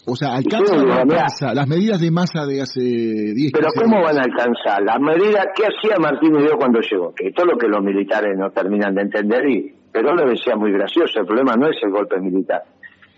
o 0.07 0.15
sea, 0.15 0.37
Sí, 0.37 0.45
alcanza 0.45 0.73
o 0.73 0.77
no 0.77 0.83
mirá. 0.85 1.01
alcanza 1.21 1.53
las 1.53 1.67
medidas 1.67 2.01
de 2.01 2.09
masa 2.09 2.45
de 2.47 2.61
hace 2.61 2.79
10 2.81 3.51
Pero 3.53 3.67
15 3.71 3.81
¿cómo 3.83 4.01
van 4.03 4.17
a 4.17 4.23
alcanzar? 4.23 4.81
Las 4.83 4.99
medidas, 4.99 5.45
¿qué 5.55 5.63
hacía 5.65 5.97
Martín 5.99 6.33
Dios 6.39 6.53
cuando 6.57 6.79
llegó? 6.79 7.13
Que 7.13 7.27
esto 7.27 7.43
es 7.43 7.47
lo 7.51 7.57
que 7.59 7.67
los 7.67 7.83
militares 7.83 8.35
no 8.37 8.49
terminan 8.51 8.95
de 8.95 9.01
entender, 9.03 9.47
y 9.47 9.75
pero 9.91 10.15
lo 10.15 10.29
decía 10.29 10.55
muy 10.55 10.71
gracioso, 10.71 11.19
el 11.19 11.25
problema 11.25 11.55
no 11.55 11.67
es 11.67 11.77
el 11.83 11.91
golpe 11.91 12.19
militar, 12.19 12.63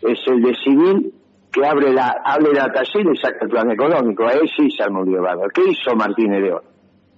es 0.02 0.20
el 0.28 0.42
de 0.42 0.56
civil 0.56 1.14
que 1.52 1.66
abre 1.66 1.94
la, 1.94 2.22
abre 2.26 2.52
la 2.52 2.72
y 3.14 3.18
saca 3.18 3.46
el 3.46 3.50
plan 3.50 3.70
económico. 3.72 4.26
Ahí 4.26 4.48
sí 4.58 4.72
se 4.72 4.84
armó 4.84 5.06
un. 5.06 5.52
¿Qué 5.54 5.62
hizo 5.70 5.96
Martín 5.96 6.34
Dios? 6.42 6.64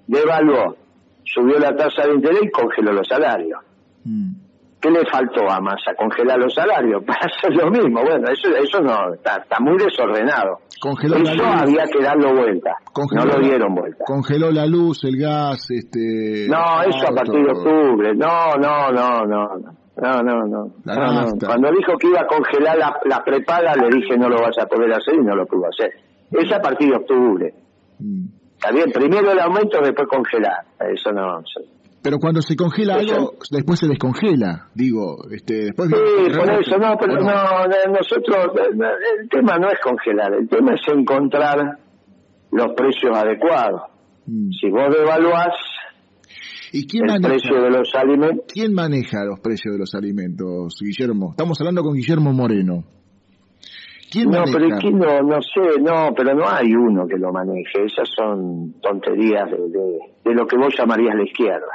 Devaluó, 0.08 0.76
subió 1.24 1.58
la 1.58 1.76
tasa 1.76 2.06
de 2.06 2.16
interés 2.16 2.42
y 2.44 2.52
congeló 2.52 2.92
los 2.92 3.08
salarios. 3.08 3.62
Mm. 4.04 4.45
¿Qué 4.86 4.92
le 4.92 5.06
faltó 5.12 5.50
a 5.50 5.60
Massa? 5.60 5.96
Congelar 5.98 6.38
los 6.38 6.54
salarios 6.54 7.04
para 7.08 7.20
hacer 7.22 7.54
lo 7.56 7.72
mismo. 7.72 8.02
Bueno, 8.04 8.28
eso 8.32 8.50
eso 8.56 8.80
no, 8.82 9.14
está, 9.16 9.38
está 9.38 9.58
muy 9.60 9.78
desordenado. 9.78 10.60
Congeló 10.80 11.18
la 11.18 11.32
eso 11.32 11.44
luz. 11.44 11.62
había 11.62 11.84
que 11.86 12.04
darlo 12.04 12.36
vuelta. 12.36 12.76
Congeló 12.94 13.24
no 13.26 13.32
lo 13.32 13.40
la- 13.42 13.48
dieron 13.48 13.74
vuelta. 13.76 14.04
Congeló 14.06 14.52
la 14.52 14.66
luz, 14.68 15.04
el 15.06 15.18
gas, 15.18 15.72
este... 15.72 16.48
No, 16.50 16.84
el 16.84 16.90
eso 16.90 17.08
a 17.10 17.16
partir 17.16 17.44
de 17.44 17.52
octubre. 17.52 18.14
No, 18.16 18.56
no, 18.62 18.92
no, 18.92 19.26
no. 19.26 19.48
no. 19.58 19.72
No, 19.98 20.22
no, 20.22 20.46
no. 20.46 20.74
La. 20.84 21.26
Cuando 21.48 21.72
dijo 21.72 21.98
que 21.98 22.08
iba 22.10 22.20
a 22.20 22.28
congelar 22.28 22.78
la, 22.78 23.00
la 23.06 23.24
prepaga, 23.24 23.76
le 23.76 23.88
dije 23.96 24.18
no 24.18 24.28
lo 24.28 24.42
vas 24.42 24.58
a 24.62 24.66
poder 24.66 24.92
hacer 24.92 25.16
y 25.16 25.24
no 25.24 25.36
lo 25.38 25.46
pudo 25.46 25.68
hacer. 25.70 25.90
Es 26.32 26.52
a 26.52 26.60
partir 26.60 26.90
de 26.90 26.98
octubre. 26.98 27.54
Mm. 28.00 28.26
Está 28.56 28.72
bien, 28.72 28.92
primero 28.92 29.32
el 29.32 29.40
aumento, 29.40 29.80
después 29.82 30.08
congelar. 30.10 30.66
Eso 30.94 31.12
no. 31.14 31.40
eso- 31.40 31.62
Pero 32.06 32.20
cuando 32.20 32.40
se 32.44 32.56
congela 32.56 32.98
Eso- 32.98 33.16
algo, 33.16 33.34
después 33.50 33.80
se 33.80 33.88
descongela. 33.88 34.70
Digo, 34.76 35.26
este, 35.32 35.66
después... 35.66 35.90
Sí, 35.90 35.96
viene- 36.20 36.38
por 36.38 36.50
eso, 36.52 36.78
no, 36.78 36.96
pero 37.00 37.14
¿o 37.14 37.24
no, 37.24 37.24
no, 37.24 37.94
nosotros, 37.98 38.54
no, 38.76 38.86
el 39.20 39.28
tema 39.28 39.58
no 39.58 39.70
es 39.70 39.80
congelar, 39.84 40.32
el 40.36 40.48
tema 40.48 40.76
es 40.76 40.82
encontrar 40.88 41.80
los 42.52 42.68
precios 42.76 43.18
adecuados. 43.18 43.82
Mm. 44.28 44.52
Si 44.52 44.70
vos 44.70 44.96
devaluás 44.96 45.54
¿Y 46.72 46.86
quién 46.86 47.06
el 47.06 47.22
maneja, 47.22 47.30
precio 47.30 47.62
de 47.64 47.70
los 47.72 47.96
alimentos, 47.96 48.46
quién 48.54 48.74
maneja 48.76 49.26
los 49.26 49.40
precios 49.40 49.74
de 49.74 49.80
los 49.80 49.96
alimentos, 49.96 50.78
Guillermo? 50.80 51.32
Estamos 51.32 51.60
hablando 51.60 51.82
con 51.82 51.96
Guillermo 51.96 52.34
Moreno. 52.34 52.84
¿Quién 54.12 54.26
no, 54.30 54.42
maneja? 54.42 54.58
pero 54.60 54.76
es 54.76 54.80
que 54.84 54.92
no, 54.92 55.22
no 55.24 55.42
sé, 55.42 55.82
no, 55.82 56.14
pero 56.16 56.36
no 56.36 56.48
hay 56.48 56.72
uno 56.72 57.08
que 57.08 57.18
lo 57.18 57.32
maneje, 57.32 57.86
esas 57.86 58.08
son 58.16 58.76
tonterías 58.80 59.50
de, 59.50 59.58
de, 59.58 60.15
de 60.26 60.34
lo 60.34 60.46
que 60.48 60.58
vos 60.58 60.74
llamarías 60.78 61.16
la 61.16 61.24
izquierda. 61.24 61.68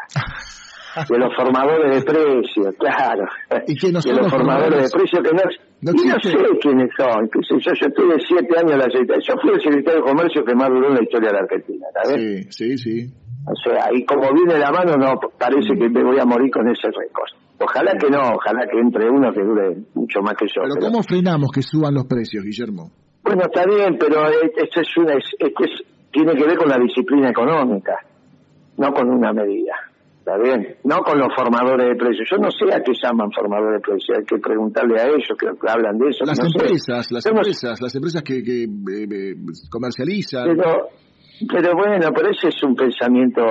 De 1.09 1.19
los 1.19 1.33
formadores 1.37 1.95
de 1.95 2.03
precios, 2.03 2.75
claro. 2.77 3.25
¿Y 3.69 3.77
quiénes 3.79 4.03
de 4.03 4.11
son 4.11 4.17
los 4.17 4.23
los 4.25 4.31
formadores 4.33 4.91
formadores? 4.91 4.91
de 4.91 4.99
precios 4.99 5.23
que 5.23 5.33
no, 5.33 5.43
No 5.83 5.93
y 5.95 6.09
no 6.09 6.15
sé 6.21 6.59
quiénes 6.61 6.91
son. 6.99 7.29
qué 7.31 7.39
sé 7.47 7.55
yo, 7.61 7.73
yo 7.81 7.87
estuve 7.87 8.15
siete 8.27 8.59
años 8.59 8.73
en 8.73 8.79
la 8.79 8.85
Secretaría. 8.91 9.23
Yo 9.29 9.35
fui 9.41 9.51
el 9.55 9.61
secretario 9.63 10.01
de 10.03 10.11
Comercio 10.11 10.45
que 10.45 10.55
más 10.57 10.69
duró 10.69 10.89
en 10.89 10.95
la 10.95 11.03
historia 11.05 11.29
de 11.29 11.35
la 11.35 11.41
Argentina, 11.47 11.87
¿sabes? 11.95 12.21
Sí, 12.21 12.77
sí, 12.77 12.79
sí. 12.79 13.15
O 13.47 13.55
sea, 13.57 13.89
y 13.95 14.05
como 14.05 14.35
viene 14.35 14.59
la 14.59 14.71
mano, 14.73 14.97
no 14.97 15.15
parece 15.39 15.73
que 15.79 15.89
me 15.89 16.03
voy 16.03 16.19
a 16.19 16.25
morir 16.27 16.51
con 16.51 16.69
ese 16.69 16.89
récord. 16.89 17.31
Ojalá 17.63 17.93
que 17.97 18.11
no, 18.11 18.21
ojalá 18.35 18.67
que 18.67 18.79
entre 18.81 19.09
uno 19.09 19.33
que 19.33 19.43
dure 19.43 19.77
mucho 19.95 20.21
más 20.23 20.35
que 20.35 20.47
yo. 20.49 20.63
Pero 20.63 20.75
pero- 20.75 20.87
¿cómo 20.91 21.03
frenamos 21.05 21.51
que 21.55 21.63
suban 21.63 21.95
los 21.95 22.05
precios, 22.07 22.43
Guillermo? 22.45 22.91
Bueno, 23.23 23.43
está 23.43 23.65
bien, 23.65 23.97
pero 23.99 24.27
e- 24.29 24.53
esto 24.57 24.81
es 24.81 24.97
una, 24.97 25.13
es- 25.15 25.35
esto 25.39 25.65
es- 25.65 25.87
tiene 26.11 26.35
que 26.35 26.45
ver 26.45 26.59
con 26.59 26.69
la 26.69 26.79
disciplina 26.79 27.31
económica, 27.31 27.95
no 28.81 28.93
con 28.93 29.09
una 29.11 29.33
medida. 29.33 29.75
¿Está 30.21 30.37
bien? 30.37 30.77
No 30.85 30.99
con 31.01 31.19
los 31.19 31.29
formadores 31.35 31.89
de 31.89 31.97
precios. 31.97 32.29
Yo 32.31 32.37
no 32.39 32.51
sé 32.51 32.73
a 32.75 32.83
qué 32.83 32.93
llaman 33.03 33.31
formadores 33.33 33.81
de 33.81 33.81
precios. 33.81 34.19
Hay 34.19 34.25
que 34.25 34.39
preguntarle 34.39 35.01
a 35.01 35.07
ellos 35.07 35.29
que 35.39 35.47
hablan 35.69 35.99
de 35.99 36.09
eso. 36.11 36.25
Las 36.25 36.39
no 36.39 36.49
sé. 36.51 36.59
empresas, 36.59 37.11
las 37.11 37.27
empresas, 37.27 37.81
las 37.81 37.95
empresas 37.95 38.23
que, 38.23 38.43
que, 38.43 38.65
eh, 38.65 39.07
eh, 39.11 39.35
comercializan. 39.71 40.45
Pero, 40.57 40.89
pero 41.49 41.75
bueno, 41.75 42.13
pero 42.15 42.31
ese 42.31 42.49
es 42.49 42.63
un 42.63 42.75
pensamiento, 42.77 43.43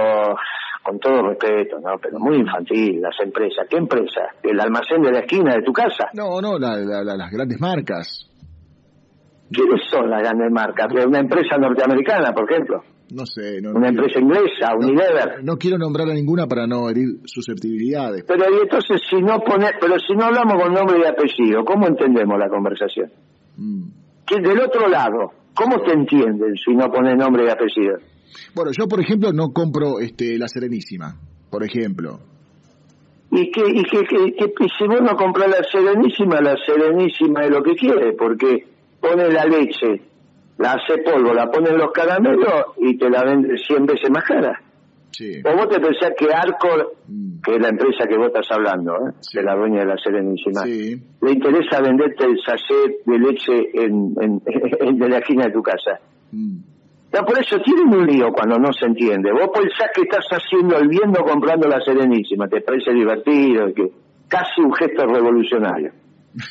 con 0.84 1.00
todo 1.00 1.30
respeto, 1.30 1.80
¿no? 1.80 1.98
Pero 2.02 2.20
muy 2.20 2.38
infantil, 2.38 3.02
las 3.02 3.16
empresas. 3.24 3.68
¿Qué 3.70 3.78
empresa? 3.78 4.22
¿El 4.44 4.60
almacén 4.60 5.02
de 5.02 5.12
la 5.12 5.20
esquina 5.20 5.56
de 5.56 5.64
tu 5.64 5.74
casa? 5.74 6.10
No, 6.14 6.40
no, 6.40 6.58
la- 6.60 6.78
la- 6.78 7.04
la- 7.04 7.18
las 7.18 7.32
grandes 7.32 7.60
marcas. 7.60 8.30
¿Quiénes 9.52 9.82
son 9.90 10.10
las 10.10 10.22
grandes 10.22 10.52
marcas? 10.52 10.88
¿Una 11.06 11.20
empresa 11.20 11.58
norteamericana, 11.58 12.32
por 12.32 12.50
ejemplo? 12.52 12.84
No 13.12 13.26
sé, 13.26 13.60
no, 13.62 13.72
¿Una 13.72 13.92
no 13.92 14.00
empresa 14.00 14.20
inglesa? 14.20 14.76
¿Unilever? 14.78 15.44
no 15.44 15.58
quiero 15.58 15.78
nombrar 15.80 16.10
a 16.10 16.14
ninguna 16.14 16.46
para 16.48 16.68
no 16.68 16.90
herir 16.90 17.08
susceptibilidades. 17.26 18.24
Pero 18.28 18.46
y 18.56 18.62
entonces 18.62 19.02
si 19.10 19.16
no 19.22 19.40
pone, 19.40 19.68
pero 19.82 19.96
si 20.00 20.14
no 20.16 20.26
hablamos 20.26 20.62
con 20.62 20.74
nombre 20.74 21.00
y 21.04 21.08
apellido, 21.08 21.66
¿cómo 21.66 21.88
entendemos 21.88 22.38
la 22.38 22.50
conversación? 22.50 23.12
Mm. 23.58 23.84
Que 24.28 24.36
del 24.42 24.60
otro 24.62 24.88
lado, 24.88 25.32
¿cómo 25.56 25.82
te 25.82 25.92
entienden 25.94 26.54
si 26.64 26.76
no 26.76 26.92
pones 26.92 27.18
nombre 27.18 27.46
y 27.46 27.50
apellido? 27.50 27.98
Bueno, 28.54 28.72
yo 28.78 28.88
por 28.88 29.00
ejemplo 29.02 29.34
no 29.34 29.50
compro 29.54 30.00
este 30.00 30.38
la 30.38 30.48
Serenísima, 30.48 31.16
por 31.50 31.64
ejemplo. 31.64 32.20
Y 33.32 33.50
que, 33.52 33.62
y 33.62 33.84
que, 33.84 34.00
que, 34.06 34.34
que- 34.34 34.54
y 34.66 34.68
si 34.78 34.88
vos 34.88 35.02
no 35.02 35.16
compras 35.16 35.50
la 35.50 35.64
Serenísima, 35.64 36.42
la 36.42 36.56
Serenísima 36.66 37.44
es 37.46 37.50
lo 37.52 37.62
que 37.64 37.74
quiere, 37.76 38.14
porque 38.14 38.66
pone 39.02 39.30
la 39.32 39.46
leche, 39.46 40.02
la 40.60 40.74
hace 40.74 41.00
polvo, 41.02 41.34
la 41.34 41.50
pone 41.50 41.70
en 41.72 41.78
los 41.78 41.92
caramelos 41.92 42.66
y 42.78 42.98
te 42.98 43.10
la 43.10 43.24
vende 43.24 43.58
100 43.58 43.86
veces 43.88 44.10
más 44.12 44.24
cara. 44.24 44.62
Sí. 45.12 45.42
O 45.44 45.56
vos 45.58 45.68
te 45.70 45.80
pensás 45.80 46.12
que 46.18 46.28
Arcor, 46.32 46.94
Mm. 47.08 47.42
que 47.42 47.56
es 47.56 47.62
la 47.62 47.70
empresa 47.70 48.06
que 48.08 48.16
vos 48.18 48.28
estás 48.28 48.46
hablando, 48.52 48.94
¿eh? 48.96 49.12
Sí. 49.22 49.40
la 49.42 49.56
dueña 49.56 49.80
de 49.80 49.86
la 49.88 49.98
Serenísima, 49.98 50.62
Sí. 50.62 51.02
le 51.22 51.32
interesa 51.32 51.82
venderte 51.82 52.26
el 52.26 52.38
sachet 52.46 53.04
de 53.06 53.18
leche 53.20 53.70
en, 53.74 54.14
en, 54.22 54.42
en- 54.80 55.00
de 55.00 55.10
la 55.10 55.18
esquina 55.18 55.46
de 55.46 55.52
tu 55.52 55.64
casa. 55.64 56.00
Mm. 56.32 56.58
No, 57.12 57.26
por 57.26 57.40
eso 57.40 57.58
tienen 57.62 57.88
un 57.92 58.06
lío 58.06 58.32
cuando 58.32 58.60
no 58.60 58.72
se 58.72 58.86
entiende. 58.86 59.32
Vos 59.32 59.50
pensás 59.52 59.90
que 59.96 60.02
estás 60.04 60.28
haciendo 60.30 60.78
el 60.78 60.88
bien 60.88 61.12
no 61.12 61.24
comprando 61.26 61.68
la 61.68 61.82
Serenísima, 61.82 62.48
te 62.48 62.62
parece 62.62 62.94
divertido, 62.94 63.74
que 63.74 63.92
casi 64.28 64.62
un 64.62 64.72
gesto 64.76 65.08
revolucionario. 65.08 65.92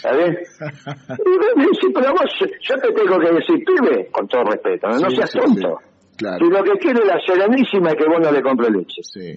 ¿Sabes? 0.00 0.58
sí, 0.58 1.86
pero 1.94 2.12
vos, 2.12 2.30
yo 2.60 2.74
te 2.76 2.92
tengo 2.92 3.18
que 3.18 3.32
decir, 3.32 3.64
pibe, 3.64 4.08
con 4.10 4.26
todo 4.28 4.44
respeto, 4.44 4.88
no, 4.88 5.10
seas 5.10 5.32
tonto. 5.32 5.78
Claro. 6.16 6.38
Si 6.44 6.52
lo 6.52 6.64
que 6.64 6.78
quiere 6.80 7.04
la 7.06 7.18
Serenísima 7.24 7.90
es 7.90 7.94
que 7.94 8.08
vos 8.08 8.18
no 8.20 8.32
le 8.32 8.42
compres 8.42 8.70
leche. 8.70 9.02
Sí. 9.02 9.34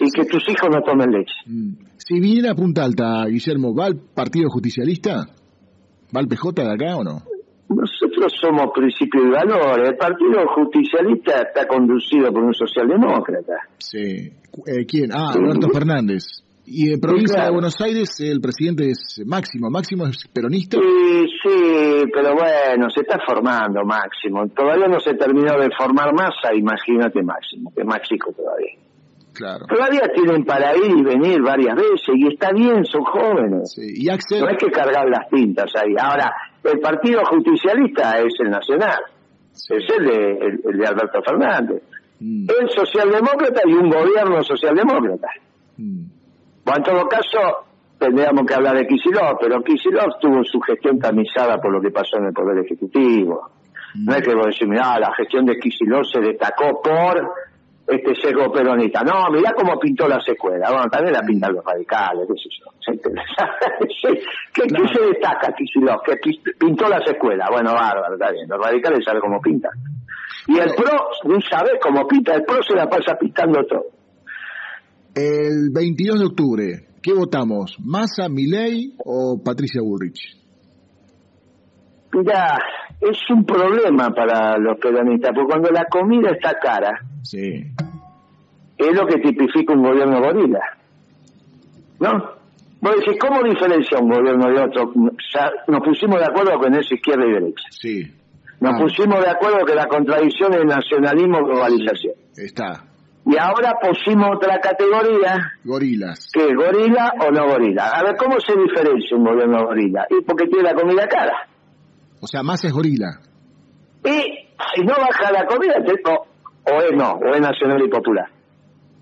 Y 0.00 0.10
que 0.10 0.26
tus 0.26 0.46
hijos 0.50 0.68
no 0.70 0.82
tomen 0.82 1.10
leche. 1.10 1.32
Mm. 1.46 1.72
Si 1.96 2.20
viene 2.20 2.50
a 2.50 2.54
Punta 2.54 2.84
Alta, 2.84 3.24
Guillermo, 3.26 3.74
¿va 3.74 3.86
al 3.86 3.96
Partido 3.96 4.50
Justicialista? 4.50 5.26
¿Va 6.14 6.20
al 6.20 6.28
PJ 6.28 6.62
de 6.62 6.72
acá 6.72 6.96
o 6.96 7.04
no? 7.04 7.22
Nosotros 7.70 8.32
somos 8.40 8.72
principios 8.74 9.24
y 9.26 9.30
valores. 9.30 9.90
El 9.90 9.96
Partido 9.96 10.44
Justicialista 10.54 11.40
está 11.40 11.66
conducido 11.66 12.32
por 12.32 12.42
un 12.42 12.52
socialdemócrata. 12.52 13.54
Sí. 13.78 14.32
Eh, 14.66 14.84
¿Quién? 14.86 15.12
Ah, 15.14 15.32
Alberto 15.32 15.68
Fernández. 15.72 16.24
Y 16.72 16.92
en 16.92 17.00
provincia 17.00 17.34
claro. 17.34 17.48
de 17.48 17.52
Buenos 17.54 17.80
Aires 17.80 18.20
el 18.20 18.40
presidente 18.40 18.90
es 18.90 19.20
Máximo. 19.26 19.68
¿Máximo 19.70 20.06
es 20.06 20.26
peronista? 20.32 20.76
Sí, 20.78 21.26
sí, 21.42 22.04
pero 22.14 22.34
bueno, 22.34 22.88
se 22.90 23.00
está 23.00 23.18
formando 23.26 23.82
Máximo. 23.84 24.46
Todavía 24.48 24.86
no 24.86 25.00
se 25.00 25.14
terminó 25.14 25.58
de 25.58 25.68
formar 25.76 26.12
masa, 26.14 26.54
imagínate 26.54 27.22
Máximo, 27.22 27.72
que 27.74 27.80
es 27.82 27.86
más 27.86 28.00
chico 28.02 28.32
todavía. 28.32 28.74
Claro. 29.32 29.66
Todavía 29.66 30.02
tienen 30.14 30.44
para 30.44 30.76
ir 30.76 30.90
y 30.96 31.02
venir 31.02 31.40
varias 31.42 31.74
veces 31.74 32.14
y 32.14 32.28
está 32.32 32.52
bien, 32.52 32.84
son 32.84 33.02
jóvenes. 33.04 33.72
Sí. 33.72 33.82
¿Y 34.04 34.08
Axel? 34.08 34.40
No 34.40 34.48
hay 34.48 34.56
que 34.56 34.70
cargar 34.70 35.08
las 35.08 35.28
tintas 35.30 35.72
ahí. 35.76 35.94
Ahora, 35.98 36.32
el 36.64 36.78
Partido 36.78 37.20
Justicialista 37.24 38.18
es 38.20 38.34
el 38.40 38.50
nacional, 38.50 38.98
Sí. 39.52 39.74
es 39.74 39.84
el 39.98 40.06
de, 40.06 40.32
el, 40.32 40.60
el 40.72 40.78
de 40.78 40.86
Alberto 40.86 41.20
Fernández. 41.22 41.82
Mm, 42.20 42.46
El 42.60 42.68
socialdemócrata 42.70 43.62
y 43.66 43.72
un 43.72 43.88
gobierno 43.90 44.42
socialdemócrata. 44.44 45.28
mm. 45.78 46.19
En 46.76 46.82
todo 46.82 47.08
caso, 47.08 47.38
tendríamos 47.98 48.46
que 48.46 48.54
hablar 48.54 48.76
de 48.76 48.86
Kicillof, 48.86 49.38
pero 49.40 49.62
Kicillof 49.62 50.18
tuvo 50.20 50.42
su 50.44 50.60
gestión 50.60 50.98
tamizada 50.98 51.60
por 51.60 51.72
lo 51.72 51.80
que 51.80 51.90
pasó 51.90 52.18
en 52.18 52.26
el 52.26 52.32
Poder 52.32 52.58
Ejecutivo. 52.64 53.50
No 53.94 54.14
es 54.14 54.22
que 54.22 54.34
vos 54.34 54.46
decís, 54.46 54.68
mirá, 54.68 54.98
la 54.98 55.12
gestión 55.14 55.44
de 55.46 55.58
Kicillof 55.58 56.06
se 56.12 56.20
destacó 56.20 56.80
por 56.80 57.32
este 57.88 58.14
seco 58.14 58.52
peronista. 58.52 59.02
No, 59.02 59.28
mirá 59.30 59.52
cómo 59.52 59.76
pintó 59.80 60.06
la 60.06 60.20
secuela. 60.20 60.70
Bueno, 60.70 60.88
también 60.88 61.12
la 61.12 61.22
pintan 61.22 61.54
los 61.54 61.64
radicales, 61.64 62.28
qué 62.28 62.34
sé 62.34 62.48
yo. 62.56 62.70
¿Qué, 64.54 64.62
qué 64.62 64.88
se 64.94 65.06
destaca 65.06 65.52
Kicillof? 65.54 66.02
Que 66.04 66.16
pi- 66.16 66.40
pintó 66.58 66.88
la 66.88 67.00
secuela. 67.04 67.48
Bueno, 67.50 67.72
bárbaro, 67.74 68.14
está 68.14 68.30
bien. 68.30 68.48
Los 68.48 68.64
radicales 68.64 69.04
saben 69.04 69.20
cómo 69.20 69.40
pintan. 69.40 69.72
Y 70.46 70.58
el 70.58 70.72
PRO, 70.74 71.08
no 71.24 71.40
sabe 71.40 71.78
cómo 71.80 72.06
pinta. 72.06 72.34
El 72.34 72.44
PRO 72.44 72.62
se 72.62 72.74
la 72.74 72.88
pasa 72.88 73.16
pintando 73.18 73.64
todo. 73.66 73.86
El 75.14 75.70
22 75.74 76.20
de 76.20 76.26
octubre, 76.26 76.86
¿qué 77.02 77.12
votamos? 77.12 77.76
¿Massa, 77.84 78.28
Milei 78.28 78.94
o 79.04 79.40
Patricia 79.44 79.80
Bullrich? 79.82 80.36
Mira, 82.12 82.58
es 83.00 83.18
un 83.30 83.44
problema 83.44 84.10
para 84.10 84.58
los 84.58 84.78
peronistas, 84.78 85.30
porque 85.34 85.48
cuando 85.50 85.70
la 85.70 85.84
comida 85.90 86.30
está 86.30 86.58
cara, 86.58 86.92
Sí. 87.22 87.64
es 88.78 88.96
lo 88.96 89.06
que 89.06 89.20
tipifica 89.20 89.72
un 89.74 89.82
gobierno 89.82 90.20
gorila. 90.20 90.60
¿No? 92.00 92.40
Vos 92.80 92.94
decís, 92.96 93.18
¿cómo 93.20 93.42
diferencia 93.42 93.98
un 93.98 94.08
gobierno 94.08 94.46
de 94.48 94.60
otro? 94.62 94.92
Ya 95.34 95.50
nos 95.68 95.80
pusimos 95.82 96.18
de 96.18 96.24
acuerdo 96.24 96.58
con 96.58 96.74
eso 96.74 96.94
izquierda 96.94 97.26
y 97.26 97.32
derecha. 97.32 97.64
Sí. 97.70 98.02
Nos 98.60 98.74
Ah, 98.74 98.78
pusimos 98.80 99.20
de 99.22 99.30
acuerdo 99.30 99.64
que 99.66 99.74
la 99.74 99.86
contradicción 99.86 100.54
es 100.54 100.64
nacionalismo 100.64 101.44
globalización. 101.44 102.14
Está. 102.36 102.84
Y 103.26 103.36
ahora 103.36 103.74
pusimos 103.80 104.36
otra 104.36 104.58
categoría, 104.60 105.52
Gorilas. 105.64 106.30
es 106.34 106.54
gorila 106.56 107.12
o 107.20 107.30
no 107.30 107.46
gorila. 107.48 107.90
A 107.90 108.02
ver, 108.02 108.16
¿cómo 108.16 108.40
se 108.40 108.54
diferencia 108.56 109.16
un 109.16 109.24
gobierno 109.24 109.66
gorila? 109.66 110.06
Y 110.10 110.24
porque 110.24 110.46
tiene 110.46 110.64
la 110.70 110.74
comida 110.74 111.06
cara. 111.06 111.46
O 112.20 112.26
sea, 112.26 112.42
Massa 112.42 112.68
es 112.68 112.72
gorila. 112.72 113.20
Y 114.04 114.10
si 114.74 114.82
no 114.84 114.94
baja 114.94 115.30
la 115.32 115.44
comida, 115.46 115.74
o, 116.06 116.72
o 116.72 116.82
es 116.82 116.96
no, 116.96 117.12
o 117.12 117.34
es 117.34 117.40
nacional 117.40 117.82
y 117.84 117.88
popular, 117.88 118.26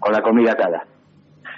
con 0.01 0.13
la 0.13 0.21
comida 0.21 0.55
cara. 0.57 0.85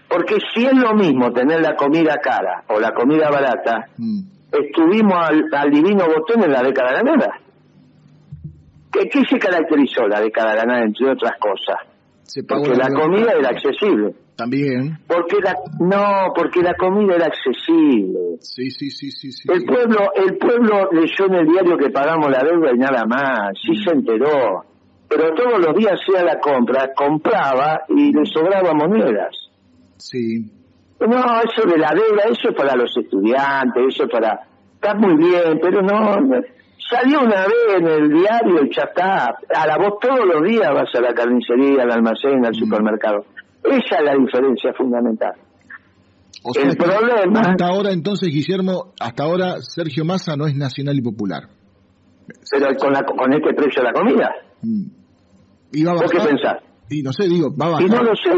Porque 0.08 0.36
si 0.54 0.66
es 0.66 0.74
lo 0.74 0.94
mismo 0.94 1.32
tener 1.32 1.60
la 1.62 1.74
comida 1.76 2.16
cara 2.18 2.64
o 2.68 2.78
la 2.78 2.92
comida 2.92 3.30
barata, 3.30 3.86
Mm. 3.96 4.20
estuvimos 4.52 5.14
al, 5.14 5.44
al 5.52 5.70
divino 5.70 6.04
botón 6.06 6.42
en 6.44 6.52
la 6.52 6.62
década 6.62 6.92
ganada. 6.92 7.38
¿Qué, 8.92 9.08
¿Qué 9.08 9.24
se 9.24 9.38
caracterizó 9.38 10.06
la 10.08 10.20
década 10.20 10.54
ganada, 10.56 10.82
entre 10.82 11.10
otras 11.10 11.32
cosas? 11.38 11.76
Se 12.22 12.44
pagó 12.44 12.62
Porque 12.64 12.78
la 12.78 12.88
comida 12.88 13.32
era 13.38 13.48
accesible. 13.50 14.14
También. 14.36 14.98
Porque 15.06 15.36
la, 15.42 15.54
no, 15.80 16.32
porque 16.34 16.62
la 16.62 16.74
comida 16.74 17.16
era 17.16 17.26
accesible. 17.26 18.36
Sí, 18.40 18.70
sí, 18.70 18.90
sí, 18.90 19.10
sí. 19.10 19.32
sí, 19.32 19.48
El 19.52 19.64
pueblo, 19.64 20.12
el 20.14 20.38
pueblo 20.38 20.88
leyó 20.92 21.26
en 21.26 21.34
el 21.34 21.46
diario 21.46 21.76
que 21.76 21.90
pagamos 21.90 22.30
la 22.30 22.42
deuda 22.42 22.70
y 22.74 22.78
nada 22.78 23.04
más, 23.04 23.50
sí 23.60 23.72
Mm. 23.72 23.84
se 23.84 23.90
enteró. 23.90 24.64
Pero 25.08 25.34
todos 25.34 25.58
los 25.58 25.76
días 25.76 25.94
hacía 26.00 26.22
la 26.24 26.38
compra, 26.38 26.92
compraba 26.94 27.82
y 27.88 28.12
le 28.12 28.24
sobraba 28.26 28.72
monedas. 28.72 29.34
Sí. 29.98 30.46
No, 31.00 31.40
eso 31.42 31.68
de 31.68 31.78
la 31.78 31.92
deuda, 31.92 32.22
eso 32.30 32.50
es 32.50 32.54
para 32.54 32.76
los 32.76 32.96
estudiantes, 32.96 33.82
eso 33.88 34.04
es 34.04 34.10
para... 34.10 34.40
Está 34.74 34.94
muy 34.94 35.16
bien, 35.16 35.58
pero 35.60 35.82
no... 35.82 36.16
Salió 36.90 37.20
una 37.20 37.42
vez 37.46 37.76
en 37.78 37.86
el 37.86 38.08
diario 38.12 38.64
y 38.64 38.74
ya 38.74 38.82
está. 38.82 39.26
A 39.54 39.66
la 39.66 39.76
voz 39.78 39.98
todos 40.00 40.24
los 40.26 40.42
días 40.42 40.68
vas 40.74 40.88
a 40.94 41.00
la 41.00 41.14
carnicería, 41.14 41.82
al 41.84 41.92
almacén, 41.92 42.44
al 42.44 42.52
Mm. 42.52 42.58
supermercado. 42.58 43.24
Esa 43.64 43.98
es 43.98 44.04
la 44.04 44.14
diferencia 44.16 44.72
fundamental. 44.74 45.32
O 46.42 46.52
sea 46.54 46.64
El 46.64 46.76
problema- 46.76 47.40
Hasta 47.40 47.66
ahora, 47.66 47.92
entonces, 47.92 48.28
Guillermo, 48.30 48.94
hasta 48.98 49.24
ahora 49.24 49.56
Sergio 49.60 50.04
Massa 50.04 50.36
no 50.36 50.46
es 50.46 50.54
nacional 50.56 50.96
y 50.96 51.02
popular. 51.02 51.42
Pero 52.50 52.74
con, 52.76 52.92
la, 52.92 53.02
con 53.04 53.32
este 53.32 53.52
precio 53.54 53.82
de 53.82 53.88
la 53.88 53.92
comida, 53.92 54.30
Mm. 54.62 54.84
¿Y 55.72 55.84
va 55.84 55.92
a 55.92 55.94
¿vos 55.94 56.10
qué 56.10 56.18
pensás? 56.18 56.56
Y 56.90 57.02
no 57.02 57.12
sé, 57.12 57.28
digo, 57.28 57.48
va 57.56 57.66
a 57.66 57.70
bajar. 57.70 57.86
Y 57.86 57.90
no 57.90 58.02
lo 58.02 58.14
sé. 58.16 58.30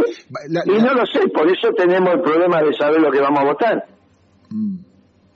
La- 0.50 0.62
Y 0.66 0.78
no 0.82 0.92
lo 0.94 1.06
sé, 1.06 1.20
por 1.34 1.48
eso 1.50 1.68
tenemos 1.76 2.12
el 2.14 2.20
problema 2.20 2.62
de 2.62 2.72
saber 2.74 3.00
lo 3.00 3.10
que 3.10 3.20
vamos 3.20 3.40
a 3.40 3.44
votar. 3.44 3.84
Mm. 4.50 4.76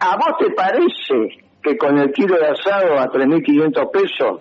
¿A 0.00 0.16
vos 0.16 0.36
te 0.38 0.50
parece 0.52 1.45
que 1.66 1.76
con 1.76 1.98
el 1.98 2.12
kilo 2.12 2.36
de 2.36 2.46
asado 2.46 2.98
a 2.98 3.06
3.500 3.10 3.90
pesos 3.90 4.40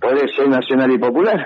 puede 0.00 0.28
ser 0.34 0.48
nacional 0.48 0.90
y 0.92 0.98
popular? 0.98 1.38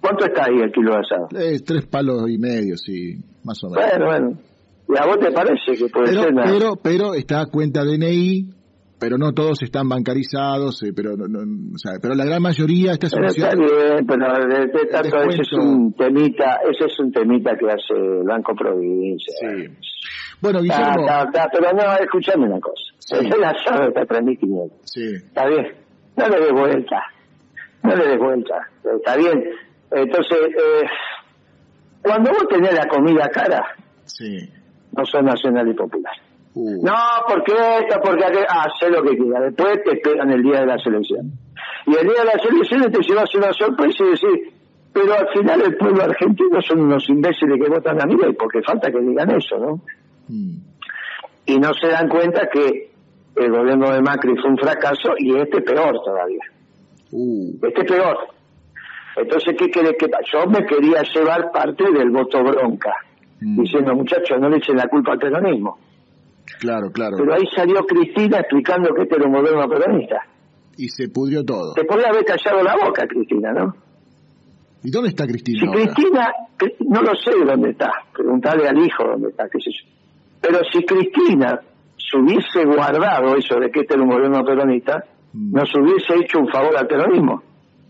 ¿Cuánto 0.00 0.24
está 0.26 0.44
ahí 0.44 0.60
el 0.62 0.70
kilo 0.72 0.92
de 0.92 0.98
asado? 0.98 1.28
Eh, 1.38 1.58
tres 1.66 1.86
palos 1.86 2.30
y 2.30 2.38
medio, 2.38 2.76
sí, 2.76 3.16
más 3.44 3.62
o 3.64 3.70
menos. 3.70 3.90
Bueno, 3.90 4.06
bueno. 4.06 4.38
¿Y 4.88 4.96
a 5.02 5.06
vos 5.06 5.18
te 5.18 5.32
parece 5.32 5.72
que 5.76 5.88
puede 5.88 6.08
pero, 6.10 6.22
ser? 6.22 6.34
na- 6.34 6.44
pero, 6.44 6.76
pero 6.80 7.14
está 7.14 7.40
a 7.40 7.46
cuenta 7.46 7.82
DNI, 7.82 8.50
pero 9.00 9.18
no 9.18 9.32
todos 9.32 9.60
están 9.62 9.88
bancarizados, 9.88 10.80
eh, 10.84 10.92
pero, 10.94 11.16
no- 11.16 11.26
no- 11.26 11.40
o 11.74 11.78
sea, 11.78 11.94
pero 12.00 12.14
la 12.14 12.24
gran 12.24 12.40
mayoría 12.40 12.92
está 12.92 13.08
Pero 13.10 13.26
está 13.26 13.50
bien, 13.56 14.06
pero 14.06 14.46
de, 14.48 14.66
de 14.66 14.86
tanto 14.86 15.20
ese 15.22 15.42
es 15.42 15.52
un 15.54 15.92
temita, 15.94 16.60
ese 16.70 16.84
es 16.86 16.98
un 17.00 17.10
temita 17.10 17.56
que 17.58 17.66
hace 17.66 17.94
el 17.94 18.22
Banco 18.24 18.54
Provincia. 18.54 19.34
Sí. 19.40 19.90
Bueno, 20.40 20.60
Guillermo, 20.60 21.00
está, 21.00 21.22
está, 21.24 21.48
pero 21.50 21.72
no, 21.72 21.92
escuchame 21.98 22.46
una 22.46 22.60
cosa. 22.60 22.92
Sí. 23.06 23.14
El 23.16 23.44
asado 23.44 23.88
está 23.88 24.00
a 24.00 24.06
3.500. 24.06 24.70
sí, 24.82 25.14
Está 25.14 25.46
bien, 25.46 25.72
no 26.16 26.28
le 26.28 26.40
des 26.40 26.52
vuelta, 26.52 27.02
no 27.84 27.94
le 27.94 28.04
des 28.04 28.18
vuelta, 28.18 28.68
está 28.96 29.16
bien. 29.16 29.44
Entonces, 29.92 30.38
eh, 30.38 30.86
cuando 32.02 32.30
vos 32.32 32.48
tenés 32.48 32.74
la 32.74 32.88
comida 32.88 33.28
cara, 33.28 33.64
sí. 34.04 34.50
no 34.96 35.06
sos 35.06 35.22
nacional 35.22 35.68
y 35.68 35.74
popular. 35.74 36.14
Uh, 36.54 36.84
No, 36.84 36.94
porque 37.28 37.52
esto, 37.52 38.00
porque 38.02 38.24
aquello, 38.24 38.46
sé 38.80 38.90
lo 38.90 39.02
que 39.04 39.16
quieras, 39.16 39.42
después 39.44 39.84
te 39.84 39.92
esperan 39.92 40.32
el 40.32 40.42
día 40.42 40.60
de 40.60 40.66
la 40.66 40.78
selección. 40.78 41.30
Y 41.86 41.94
el 41.94 42.08
día 42.08 42.20
de 42.20 42.24
la 42.24 42.42
selección 42.42 42.90
te 42.90 43.02
llevas 43.02 43.32
una 43.36 43.52
sorpresa 43.52 44.02
y 44.02 44.10
decís, 44.10 44.52
pero 44.92 45.14
al 45.14 45.28
final 45.28 45.62
el 45.62 45.76
pueblo 45.76 46.02
argentino 46.02 46.60
son 46.62 46.80
unos 46.80 47.08
imbéciles 47.08 47.60
que 47.62 47.70
votan 47.70 48.00
a 48.02 48.06
Milei, 48.06 48.32
porque 48.32 48.62
falta 48.62 48.90
que 48.90 48.98
digan 48.98 49.30
eso, 49.30 49.58
¿no? 49.58 49.80
mm, 50.26 50.56
y 51.46 51.58
no 51.60 51.72
se 51.74 51.86
dan 51.86 52.08
cuenta 52.08 52.48
que 52.48 52.95
el 53.36 53.50
gobierno 53.50 53.90
de 53.92 54.00
Macri 54.00 54.34
fue 54.36 54.50
un 54.50 54.58
fracaso 54.58 55.10
y 55.18 55.36
este 55.36 55.60
peor 55.62 56.00
todavía. 56.04 56.42
uh, 57.12 57.52
Este 57.62 57.84
peor. 57.84 58.16
Entonces, 59.16 59.54
¿qué 59.58 59.70
querés 59.70 59.94
que 59.98 60.08
pase? 60.08 60.24
Yo 60.32 60.46
me 60.46 60.64
quería 60.66 61.02
llevar 61.02 61.50
parte 61.50 61.84
del 61.92 62.10
voto 62.10 62.42
bronca, 62.42 62.92
mm, 63.40 63.62
diciendo, 63.62 63.94
muchachos, 63.94 64.38
no 64.40 64.48
le 64.48 64.58
echen 64.58 64.76
la 64.76 64.88
culpa 64.88 65.12
al 65.12 65.18
peronismo. 65.18 65.78
claro, 66.60 66.90
claro. 66.90 67.16
Pero 67.18 67.34
ahí 67.34 67.44
salió 67.54 67.84
Cristina 67.86 68.40
explicando 68.40 68.94
que 68.94 69.02
este 69.02 69.16
era 69.16 69.26
un 69.26 69.32
gobierno 69.34 69.68
peronista. 69.68 70.20
Y 70.76 70.88
se 70.90 71.08
pudrió 71.08 71.42
todo. 71.44 71.72
Te 71.74 71.84
podía 71.84 72.08
haber 72.08 72.24
callado 72.24 72.62
la 72.62 72.76
boca, 72.76 73.06
Cristina, 73.06 73.52
¿no? 73.52 73.74
¿Y 74.84 74.90
dónde 74.90 75.08
está 75.08 75.26
Cristina 75.26 75.58
Si 75.60 75.66
ahora? 75.66 75.80
Cristina, 75.94 76.32
Cri- 76.58 76.76
no 76.80 77.02
lo 77.02 77.14
sé 77.16 77.30
dónde 77.44 77.70
está, 77.70 77.90
preguntarle 78.14 78.68
al 78.68 78.78
hijo 78.78 79.04
dónde 79.04 79.28
está, 79.30 79.48
qué 79.48 79.58
sé 79.60 79.70
yo. 79.72 79.88
Pero 80.42 80.58
si 80.70 80.84
Cristina 80.84 81.60
se 82.10 82.18
hubiese 82.18 82.64
guardado 82.64 83.36
eso 83.36 83.58
de 83.58 83.70
que 83.70 83.80
este 83.80 83.94
era 83.94 84.02
un 84.02 84.10
gobierno 84.10 84.44
peronista, 84.44 85.04
Mm. 85.32 85.52
nos 85.54 85.68
hubiese 85.74 86.14
hecho 86.14 86.38
un 86.38 86.48
favor 86.48 86.74
al 86.76 86.86
peronismo. 86.86 87.42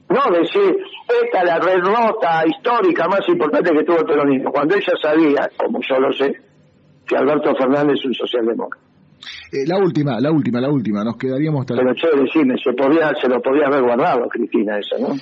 No 0.08 0.36
decir, 0.36 0.76
esta 1.22 1.40
es 1.42 1.44
la 1.46 1.58
red 1.60 1.78
rota 1.80 2.42
histórica 2.46 3.06
más 3.08 3.20
importante 3.28 3.70
que 3.72 3.84
tuvo 3.84 3.98
el 3.98 4.04
peronismo, 4.04 4.50
cuando 4.50 4.74
ella 4.74 4.92
sabía, 5.00 5.48
como 5.56 5.78
yo 5.88 6.00
lo 6.00 6.12
sé, 6.12 6.32
que 7.06 7.16
Alberto 7.16 7.54
Fernández 7.56 7.98
es 7.98 8.04
un 8.04 8.14
socialdemócrata. 8.14 8.84
Eh, 9.52 9.64
la 9.66 9.78
última, 9.78 10.20
la 10.20 10.30
última, 10.32 10.60
la 10.60 10.70
última, 10.70 11.04
nos 11.04 11.16
quedaríamos... 11.16 11.66
Pero 11.66 11.94
che, 11.94 12.08
decime, 12.16 12.54
se, 12.62 12.72
podía, 12.72 13.12
se 13.20 13.28
lo 13.28 13.40
podía 13.40 13.66
haber 13.66 13.82
guardado, 13.82 14.28
Cristina, 14.28 14.78
eso, 14.78 14.96
¿no? 14.98 15.14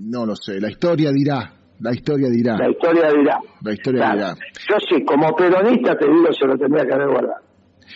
No 0.00 0.26
lo 0.26 0.36
sé, 0.36 0.60
la 0.60 0.70
historia 0.70 1.10
dirá, 1.12 1.52
la 1.80 1.92
historia 1.92 2.28
dirá. 2.28 2.56
La 2.56 2.70
historia 2.70 3.10
dirá. 3.12 3.38
La 3.62 3.72
historia 3.72 4.10
dirá. 4.12 4.34
Yo 4.68 4.76
sí, 4.88 5.04
como 5.04 5.34
peronista 5.34 5.96
te 5.96 6.06
digo, 6.06 6.32
se 6.32 6.46
lo 6.46 6.56
tendría 6.56 6.84
que 6.86 6.94
haber 6.94 7.08
guardado. 7.08 7.51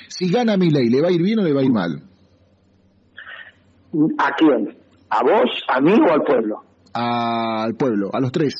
Si 0.09 0.31
gana 0.31 0.57
mi 0.57 0.71
ley, 0.71 0.89
¿le 0.89 1.01
va 1.01 1.09
a 1.09 1.13
ir 1.13 1.23
bien 1.23 1.39
o 1.39 1.43
le 1.43 1.53
va 1.53 1.61
a 1.61 1.65
ir 1.65 1.73
mal? 1.73 2.03
¿A 4.19 4.35
quién? 4.37 4.77
¿A 5.11 5.23
vos, 5.23 5.65
a 5.69 5.81
mí 5.81 5.93
o 5.93 6.13
al 6.13 6.23
pueblo? 6.23 6.63
Al 6.93 7.75
pueblo, 7.75 8.11
a 8.13 8.21
los 8.21 8.33
tres. 8.33 8.55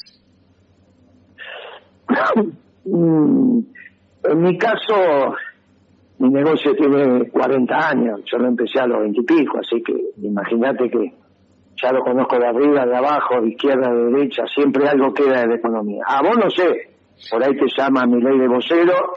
En 4.29 4.43
mi 4.43 4.59
caso, 4.59 5.37
mi 6.19 6.31
negocio 6.31 6.75
tiene 6.75 7.29
40 7.31 7.89
años, 7.89 8.21
yo 8.25 8.39
lo 8.39 8.49
empecé 8.49 8.81
a 8.81 8.87
los 8.87 9.01
20 9.01 9.21
y 9.21 9.25
pico, 9.25 9.59
así 9.59 9.83
que 9.83 9.93
imagínate 10.23 10.91
que 10.91 11.15
ya 11.81 11.93
lo 11.93 12.03
conozco 12.03 12.39
de 12.39 12.47
arriba, 12.47 12.87
de 12.87 12.97
abajo, 12.97 13.41
de 13.41 13.51
izquierda, 13.51 13.93
de 13.93 14.05
derecha, 14.11 14.45
siempre 14.53 14.89
algo 14.89 15.13
queda 15.13 15.43
de 15.43 15.49
la 15.49 15.55
economía. 15.57 16.03
A 16.07 16.23
vos 16.23 16.37
no 16.37 16.51
sé, 16.51 16.91
por 17.31 17.45
ahí 17.45 17.57
te 17.57 17.67
llama 17.77 18.07
mi 18.07 18.21
ley 18.21 18.39
de 18.39 18.49
vocero 18.49 19.15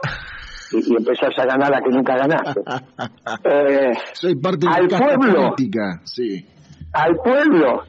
y, 0.72 0.92
y 0.92 0.96
empezás 0.96 1.38
a 1.38 1.44
ganar 1.46 1.70
la 1.70 1.80
que 1.82 1.90
nunca 1.90 2.16
ganaste. 2.16 2.60
Eh, 3.44 3.92
Soy 4.12 4.34
parte 4.36 4.66
de 4.66 4.72
al 4.72 4.88
la 4.88 4.98
pueblo, 4.98 5.34
política, 5.50 6.00
sí. 6.04 6.44
al 6.92 7.16
pueblo 7.16 7.82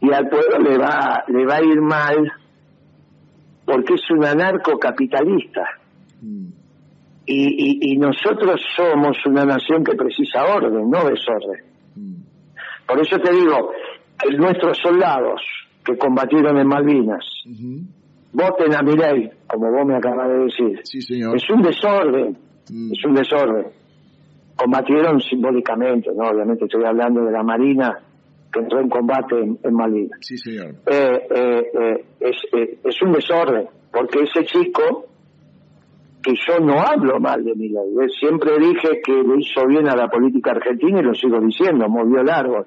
y 0.00 0.12
al 0.12 0.28
pueblo 0.28 0.58
le 0.58 0.78
va 0.78 1.24
le 1.28 1.46
va 1.46 1.56
a 1.56 1.62
ir 1.62 1.80
mal 1.80 2.32
porque 3.64 3.94
es 3.94 4.10
un 4.10 4.24
anarcocapitalista 4.24 5.62
Mm, 6.22 6.48
y, 7.24 7.90
y, 7.90 7.92
y 7.94 7.96
nosotros 7.96 8.60
somos 8.76 9.16
una 9.24 9.44
nación 9.46 9.82
que 9.82 9.94
precisa 9.94 10.44
orden, 10.44 10.90
no 10.90 11.04
desorden. 11.08 11.64
mm. 11.96 12.14
Por 12.86 13.00
eso 13.00 13.16
te 13.18 13.32
digo, 13.32 13.72
nuestros 14.36 14.76
soldados 14.78 15.40
que 15.82 15.96
combatieron 15.96 16.58
en 16.58 16.66
Malvinas. 16.66 17.24
Voten 18.32 18.74
a 18.74 18.82
mi 18.82 18.96
ley, 18.96 19.30
como 19.46 19.70
vos 19.70 19.86
me 19.86 19.96
acabas 19.96 20.28
de 20.28 20.38
decir. 20.38 20.80
Sí, 20.84 21.00
señor. 21.02 21.36
Es 21.36 21.48
un 21.50 21.62
desorden, 21.62 22.38
Mm. 22.70 22.92
es 22.92 23.04
un 23.04 23.14
desorden. 23.14 23.66
Combatieron 24.54 25.20
simbólicamente, 25.20 26.10
¿no? 26.14 26.28
Obviamente 26.28 26.66
estoy 26.66 26.84
hablando 26.84 27.24
de 27.24 27.32
la 27.32 27.42
Marina 27.42 27.98
que 28.52 28.60
entró 28.60 28.80
en 28.80 28.88
combate 28.88 29.38
en, 29.40 29.58
en 29.62 29.74
Malvinas. 29.74 30.18
Sí, 30.20 30.36
señor. 30.36 30.74
Eh, 30.86 31.20
eh, 31.30 31.62
eh, 31.80 32.04
es, 32.20 32.36
eh, 32.52 32.78
es 32.84 33.02
un 33.02 33.12
desorden, 33.12 33.66
porque 33.92 34.20
ese 34.22 34.44
chico, 34.44 35.06
que 36.22 36.32
yo 36.46 36.58
no 36.60 36.80
hablo 36.80 37.18
mal 37.18 37.42
de 37.42 37.54
mi 37.54 37.68
ley, 37.70 37.94
eh, 38.02 38.08
siempre 38.20 38.58
dije 38.58 39.00
que 39.02 39.12
le 39.12 39.40
hizo 39.40 39.66
bien 39.66 39.88
a 39.88 39.96
la 39.96 40.08
política 40.08 40.50
argentina 40.52 41.00
y 41.00 41.02
lo 41.04 41.14
sigo 41.14 41.40
diciendo, 41.40 41.88
movió 41.88 42.22
largo. 42.22 42.66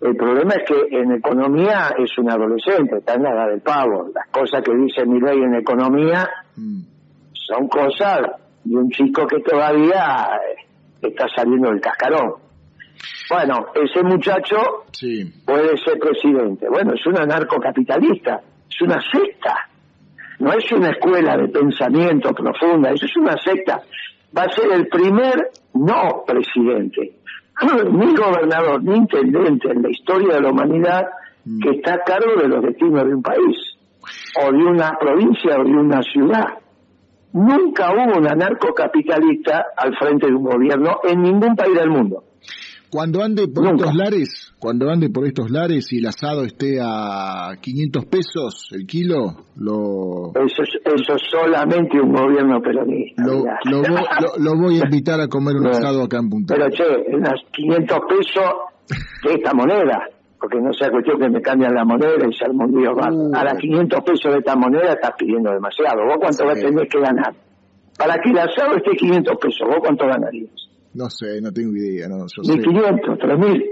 El 0.00 0.16
problema 0.16 0.54
es 0.54 0.62
que 0.66 0.96
en 0.96 1.12
economía 1.12 1.94
es 1.98 2.16
un 2.18 2.30
adolescente, 2.30 2.98
está 2.98 3.14
en 3.14 3.22
la 3.22 3.32
edad 3.34 3.48
del 3.48 3.60
pavo. 3.60 4.08
Las 4.14 4.26
cosas 4.28 4.62
que 4.62 4.74
dice 4.74 5.04
mi 5.04 5.20
ley 5.20 5.38
en 5.42 5.54
economía 5.56 6.28
Mm. 6.56 6.80
son 7.32 7.68
cosas 7.68 8.20
de 8.64 8.76
un 8.76 8.90
chico 8.90 9.26
que 9.26 9.40
todavía 9.40 10.28
eh, 10.36 10.66
está 11.02 11.26
saliendo 11.34 11.70
del 11.70 11.80
cascarón. 11.80 12.34
Bueno, 13.30 13.66
ese 13.74 14.02
muchacho 14.02 14.56
Sí. 14.92 15.24
puede 15.46 15.76
ser 15.78 15.98
presidente. 15.98 16.68
Bueno, 16.68 16.94
es 16.94 17.06
un 17.06 17.16
anarcocapitalista, 17.18 18.40
es 18.68 18.80
una 18.82 19.00
secta. 19.00 19.68
No 20.40 20.52
es 20.54 20.70
una 20.72 20.90
escuela 20.90 21.36
de 21.36 21.48
pensamiento 21.48 22.32
profunda, 22.32 22.90
eso 22.90 23.04
es 23.06 23.16
una 23.16 23.36
secta. 23.36 23.82
Va 24.36 24.42
a 24.44 24.48
ser 24.50 24.72
el 24.72 24.88
primer 24.88 25.50
no 25.74 26.24
presidente, 26.26 27.18
ni 27.92 28.14
gobernador, 28.14 28.82
ni 28.82 28.96
intendente 28.96 29.70
en 29.70 29.82
la 29.82 29.90
historia 29.90 30.34
de 30.34 30.40
la 30.40 30.50
humanidad 30.50 31.06
Mm. 31.44 31.60
que 31.60 31.70
está 31.70 31.94
a 31.94 32.04
cargo 32.04 32.40
de 32.40 32.48
los 32.48 32.62
destinos 32.62 33.04
de 33.04 33.14
un 33.14 33.22
país, 33.22 33.56
o 34.42 34.52
de 34.52 34.64
una 34.64 34.98
provincia, 34.98 35.58
o 35.58 35.64
de 35.64 35.70
una 35.70 36.02
ciudad. 36.02 36.58
Nunca 37.32 37.92
hubo 37.92 38.18
un 38.18 38.26
anarcocapitalista 38.26 39.66
al 39.76 39.96
frente 39.96 40.26
de 40.26 40.34
un 40.34 40.44
gobierno 40.44 41.00
en 41.04 41.22
ningún 41.22 41.54
país 41.56 41.74
del 41.74 41.90
mundo. 41.90 42.24
Cuando 42.90 43.22
ande 43.22 43.46
por 43.48 43.64
Nunca. 43.64 43.84
estos 43.84 43.94
lares, 43.94 44.52
cuando 44.58 44.90
ande 44.90 45.08
por 45.10 45.24
estos 45.26 45.48
lares 45.50 45.92
y 45.92 45.98
el 45.98 46.06
asado 46.06 46.44
esté 46.44 46.80
a 46.82 47.52
500 47.60 48.04
pesos 48.06 48.68
el 48.72 48.86
kilo, 48.86 49.36
lo, 49.56 50.32
Eso 50.34 50.62
es, 50.62 50.70
eso 50.84 51.14
es 51.14 51.22
solamente 51.30 52.00
un 52.00 52.12
gobierno 52.12 52.60
peronista. 52.60 53.22
lo, 53.24 53.44
lo 53.70 53.78
voy, 53.82 54.02
lo- 54.20 54.42
lo 54.54 54.60
voy 54.60 54.80
a 54.80 54.84
invitar 54.84 55.20
a 55.20 55.28
comer 55.28 55.54
un 55.56 55.62
Bueno. 55.70 55.76
asado 55.78 56.02
acá 56.02 56.18
en 56.18 56.28
Punta. 56.30 56.54
Pero 56.54 56.68
che, 56.70 56.82
unos 57.16 57.40
500 57.52 57.98
pesos 58.08 58.44
de 59.24 59.34
esta 59.34 59.54
moneda, 59.54 60.08
porque 60.40 60.58
no 60.60 60.72
sea 60.72 60.90
cuestión 60.90 61.20
que 61.20 61.28
me 61.28 61.40
cambian 61.40 61.74
la 61.74 61.84
moneda 61.84 62.14
y 62.16 62.72
lío 62.72 62.94
más. 62.96 63.12
Uh. 63.14 63.30
A 63.36 63.44
las 63.44 63.54
500 63.58 64.00
pesos 64.02 64.32
de 64.32 64.38
esta 64.38 64.56
moneda 64.56 64.94
estás 64.94 65.12
pidiendo 65.16 65.52
demasiado. 65.52 66.04
¿Vos 66.06 66.16
cuánto 66.18 66.38
Sí. 66.38 66.44
vas 66.44 66.58
a 66.58 66.60
tener 66.60 66.88
que 66.88 66.98
ganar? 67.00 67.34
Para 67.96 68.14
que 68.18 68.30
el 68.30 68.38
asado 68.38 68.76
esté 68.76 68.96
500 68.96 69.36
pesos, 69.36 69.68
¿vos 69.68 69.76
cuánto 69.80 70.06
ganarías? 70.06 70.50
No 70.94 71.08
sé, 71.08 71.40
no 71.40 71.52
tengo 71.52 71.76
idea, 71.76 72.08
no, 72.08 72.18
yo 72.26 72.42
Ni 72.42 72.56
sé. 72.56 72.62
500, 72.62 73.18
3000. 73.18 73.62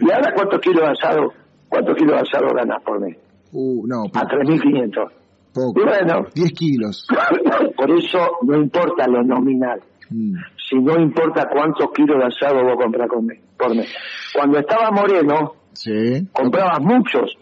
¿Y 0.00 0.10
ahora 0.12 0.32
cuántos 0.34 0.60
kilos 0.60 0.82
de 0.82 0.88
asado, 0.90 1.32
cuántos 1.68 1.96
kilos 1.96 2.12
de 2.14 2.20
asado 2.20 2.54
ganás 2.54 2.82
por 2.84 3.00
mes? 3.00 3.16
Uh, 3.52 3.86
no, 3.86 4.02
A 4.04 4.22
poco, 4.22 4.26
3500. 4.28 5.12
poco. 5.54 5.80
Y 5.80 5.84
bueno, 5.84 6.26
10 6.34 6.52
kilos. 6.52 7.06
por 7.76 7.90
eso 7.90 8.18
no 8.42 8.56
importa 8.58 9.06
lo 9.08 9.22
nominal. 9.24 9.80
Mm, 10.10 10.34
si 10.68 10.76
no 10.76 10.98
importa 11.00 11.48
cuántos 11.52 11.90
kilos 11.94 12.16
de 12.18 12.24
asado 12.26 12.62
vos 12.64 12.76
compras 12.76 13.08
por 13.08 13.74
mes. 13.74 13.88
Cuando 14.34 14.58
estaba 14.58 14.90
Moreno, 14.90 15.54
Sí, 15.72 16.26
comprabas 16.32 16.80
muchos. 16.80 17.36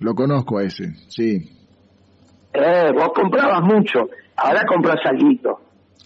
lo 0.00 0.14
conozco 0.14 0.58
a 0.58 0.64
ese, 0.64 0.94
sí, 1.08 1.38
Eh, 2.52 2.92
vos 2.94 3.10
comprabas 3.14 3.62
mucho. 3.62 4.08
Ahora 4.36 4.62
compras 4.66 4.98
alguito. 5.04 5.60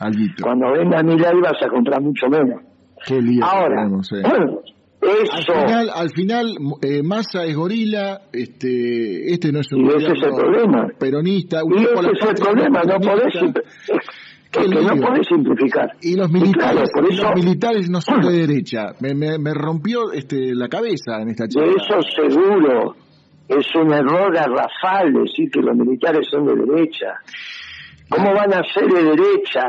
Alguito. 0.06 0.42
Cuando 0.44 0.72
venga 0.72 1.02
Milay 1.02 1.40
vas 1.40 1.62
a 1.62 1.68
comprar 1.68 2.00
mucho 2.02 2.26
menos. 2.28 2.62
Qué 3.06 3.20
lío 3.20 3.44
Ahora, 3.44 3.76
tenemos, 3.84 4.08
bueno, 4.10 4.60
Al 5.02 5.08
eso, 5.24 5.52
final, 5.52 5.90
al 5.96 6.10
final 6.10 6.46
eh, 6.80 7.02
Massa 7.02 7.44
es 7.44 7.56
gorila, 7.56 8.20
este, 8.32 9.32
este 9.32 9.50
no 9.50 9.58
es 9.58 9.72
un 9.72 9.84
Y 9.86 9.88
ese 9.88 9.96
es 9.98 10.22
el 10.22 10.30
gobierno 10.30 10.36
problema. 10.36 10.88
peronista. 10.96 11.60
y 11.68 11.74
ese 11.82 11.92
es 11.92 12.28
el 12.28 12.34
problema, 12.36 12.82
no 12.84 13.00
podés, 13.00 13.32
peronista. 13.32 13.40
simp- 13.40 13.62
Qué 14.52 14.60
es 14.60 14.68
que 14.68 14.74
no 14.96 15.06
podés 15.06 15.26
simplificar. 15.26 15.88
Y 16.02 16.14
los 16.14 16.30
Y 16.30 16.32
militares, 16.34 16.88
claro, 16.92 17.06
por 17.06 17.12
eso- 17.12 17.22
los 17.24 17.34
militares 17.44 17.90
no 17.90 18.00
son 18.00 18.20
de 18.28 18.32
derecha. 18.46 18.92
Me, 19.00 19.12
me, 19.14 19.38
me 19.38 19.52
rompió 19.54 20.12
este, 20.12 20.54
la 20.54 20.68
cabeza 20.68 21.20
en 21.20 21.30
esta 21.30 21.44
De 21.44 21.50
charla. 21.50 21.72
eso 21.72 22.00
seguro. 22.14 22.94
Es 23.48 23.66
un 23.74 23.92
error 23.92 24.32
garrafal 24.32 25.12
decir 25.14 25.50
que 25.50 25.60
los 25.62 25.74
militares 25.76 26.28
son 26.30 26.46
de 26.46 26.54
derecha. 26.54 27.08
¿Cómo 28.08 28.32
van 28.34 28.54
a 28.54 28.62
ser 28.72 28.86
de 28.86 29.02
derecha? 29.02 29.64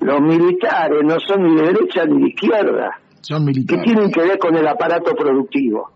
Los 0.00 0.20
militares 0.20 1.00
no 1.04 1.18
son 1.20 1.42
ni 1.42 1.56
de 1.56 1.62
derecha 1.72 2.04
ni 2.06 2.22
de 2.22 2.28
izquierda. 2.28 2.98
Son 3.20 3.40
¿Qué 3.44 3.52
militares. 3.52 3.84
tienen 3.84 4.10
que 4.10 4.20
ver 4.22 4.38
con 4.38 4.56
el 4.56 4.66
aparato 4.66 5.14
productivo? 5.14 5.90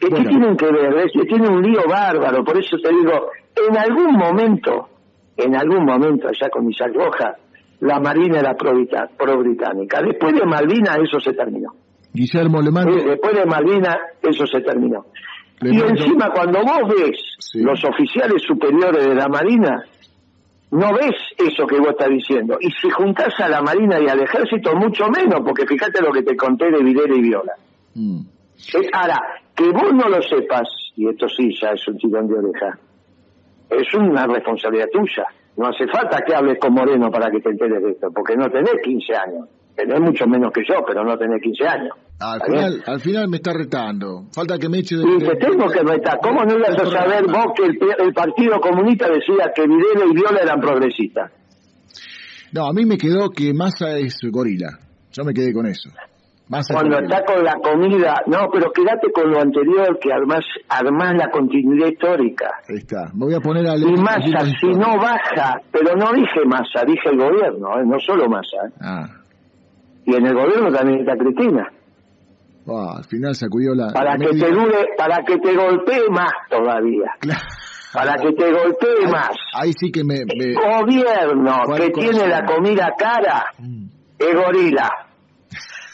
¿Qué, 0.00 0.08
qué 0.08 0.22
tienen 0.24 0.56
que 0.56 0.66
ver? 0.66 0.96
Es 1.06 1.12
que 1.12 1.24
tiene 1.26 1.48
un 1.48 1.62
lío 1.62 1.82
bárbaro, 1.88 2.44
por 2.44 2.58
eso 2.58 2.76
te 2.82 2.88
digo, 2.90 3.30
en 3.68 3.76
algún 3.76 4.12
momento, 4.14 4.88
en 5.36 5.54
algún 5.56 5.84
momento, 5.84 6.28
allá 6.28 6.50
con 6.50 6.68
Isaac 6.70 6.92
Roja, 6.94 7.36
la 7.80 8.00
Marina 8.00 8.40
era 8.40 8.54
pro-británica. 8.54 10.02
Después 10.02 10.34
de 10.34 10.44
Malvinas 10.44 10.98
eso 10.98 11.20
se 11.20 11.32
terminó. 11.32 11.70
Guillermo 12.12 12.60
le 12.60 12.70
mando, 12.70 12.94
Después 12.94 13.34
de 13.34 13.44
Malvinas 13.46 13.96
eso 14.22 14.46
se 14.46 14.60
terminó. 14.60 15.06
Le 15.60 15.70
y 15.70 15.78
mando- 15.78 15.88
encima 16.02 16.30
cuando 16.32 16.60
vos 16.60 16.92
ves 16.96 17.18
Sí. 17.38 17.60
los 17.62 17.82
oficiales 17.84 18.42
superiores 18.42 19.06
de 19.06 19.14
la 19.14 19.28
Marina, 19.28 19.84
no 20.74 20.92
ves 20.92 21.14
eso 21.38 21.66
que 21.68 21.78
vos 21.78 21.90
estás 21.90 22.08
diciendo. 22.08 22.56
Y 22.60 22.68
si 22.72 22.90
juntás 22.90 23.38
a 23.38 23.48
la 23.48 23.62
Marina 23.62 24.00
y 24.00 24.08
al 24.08 24.20
Ejército, 24.20 24.74
mucho 24.74 25.06
menos, 25.08 25.40
porque 25.46 25.66
fíjate 25.66 26.02
lo 26.02 26.10
que 26.10 26.22
te 26.22 26.36
conté 26.36 26.68
de 26.68 26.82
Videla 26.82 27.14
y 27.14 27.20
Viola. 27.20 27.52
Mm, 27.94 28.20
Ahora, 28.92 29.20
que 29.54 29.70
vos 29.70 29.92
no 29.92 30.08
lo 30.08 30.20
sepas, 30.20 30.68
y 30.96 31.08
esto 31.08 31.28
sí 31.28 31.56
ya 31.60 31.70
es 31.70 31.86
un 31.86 31.96
tirón 31.96 32.26
de 32.26 32.38
oreja, 32.38 32.76
es 33.70 33.94
una 33.94 34.26
responsabilidad 34.26 34.88
tuya. 34.92 35.26
No 35.56 35.68
hace 35.68 35.86
falta 35.86 36.22
que 36.26 36.34
hables 36.34 36.58
con 36.58 36.74
Moreno 36.74 37.08
para 37.08 37.30
que 37.30 37.40
te 37.40 37.50
enteres 37.50 37.80
de 37.80 37.90
esto, 37.92 38.10
porque 38.12 38.36
no 38.36 38.50
tenés 38.50 38.74
15 38.82 39.14
años. 39.14 39.48
Tenés 39.76 40.00
mucho 40.00 40.26
menos 40.26 40.52
que 40.52 40.62
yo, 40.68 40.84
pero 40.86 41.04
no 41.04 41.16
tenés 41.18 41.42
15 41.42 41.66
años. 41.66 41.92
al, 42.20 42.36
¿Está 42.36 42.52
bien? 42.52 42.64
final, 42.64 42.84
al 42.86 43.00
final 43.00 43.28
me 43.28 43.36
está 43.38 43.52
retando. 43.52 44.26
Falta 44.32 44.58
que 44.58 44.68
me 44.68 44.78
eche 44.78 44.96
de... 44.96 45.02
Y 45.02 45.18
te 45.18 45.36
tengo 45.36 45.66
que 45.66 45.80
retar. 45.80 46.18
¿Cómo 46.22 46.44
no 46.44 46.56
ibas 46.56 46.78
a 46.78 46.86
saber 46.86 47.24
vos 47.26 47.46
que 47.56 47.64
el, 47.64 47.78
el 48.06 48.12
Partido 48.14 48.60
Comunista 48.60 49.08
decía 49.08 49.52
que 49.54 49.62
Videla 49.62 50.04
y 50.08 50.14
Viola 50.14 50.40
eran 50.42 50.60
progresistas? 50.60 51.32
No, 52.52 52.66
a 52.66 52.72
mí 52.72 52.84
me 52.86 52.96
quedó 52.96 53.30
que 53.30 53.52
Massa 53.52 53.98
es 53.98 54.16
gorila. 54.30 54.78
Yo 55.10 55.24
me 55.24 55.34
quedé 55.34 55.52
con 55.52 55.66
eso. 55.66 55.90
Cuando 56.70 56.98
está 56.98 57.24
con 57.24 57.42
la 57.42 57.54
comida, 57.54 58.22
no, 58.26 58.48
pero 58.52 58.70
quédate 58.70 59.10
con 59.12 59.30
lo 59.30 59.40
anterior, 59.40 59.98
que 59.98 60.12
además 60.12 60.44
armás 60.68 61.14
la 61.16 61.30
continuidad 61.30 61.88
histórica. 61.88 62.50
Ahí 62.68 62.76
está, 62.76 63.10
me 63.14 63.24
voy 63.24 63.34
a 63.34 63.40
poner 63.40 63.66
a 63.66 63.76
Y 63.76 63.96
Massa, 63.96 64.44
si 64.60 64.68
no 64.68 64.98
baja, 64.98 65.62
pero 65.72 65.96
no 65.96 66.12
dije 66.12 66.44
Massa, 66.44 66.84
dije 66.86 67.08
el 67.10 67.18
gobierno, 67.18 67.80
¿eh? 67.80 67.84
no 67.86 67.98
solo 67.98 68.28
Massa. 68.28 68.68
¿eh? 68.68 68.72
Ah. 68.80 69.23
Y 70.06 70.14
en 70.14 70.26
el 70.26 70.34
gobierno 70.34 70.70
también 70.70 71.00
está 71.00 71.16
Cristina. 71.16 71.70
al 72.66 73.04
final 73.04 73.34
sacudió 73.34 73.74
la... 73.74 73.92
Para 73.92 74.16
que 74.16 74.28
te 74.28 74.50
dure, 74.50 74.88
para 74.96 75.24
que 75.24 75.38
te 75.38 75.56
golpee 75.56 76.08
más 76.10 76.32
todavía. 76.50 77.10
Para 77.92 78.16
que 78.16 78.32
te 78.32 78.52
golpee 78.52 79.06
más. 79.10 79.30
Ahí 79.54 79.72
sí 79.72 79.90
que 79.90 80.02
me... 80.04 80.24
Gobierno 80.24 81.62
que 81.76 81.90
tiene 81.90 82.26
la 82.26 82.44
comida 82.44 82.92
cara 82.98 83.46
mm. 83.58 83.86
es 84.18 84.34
gorila. 84.34 84.90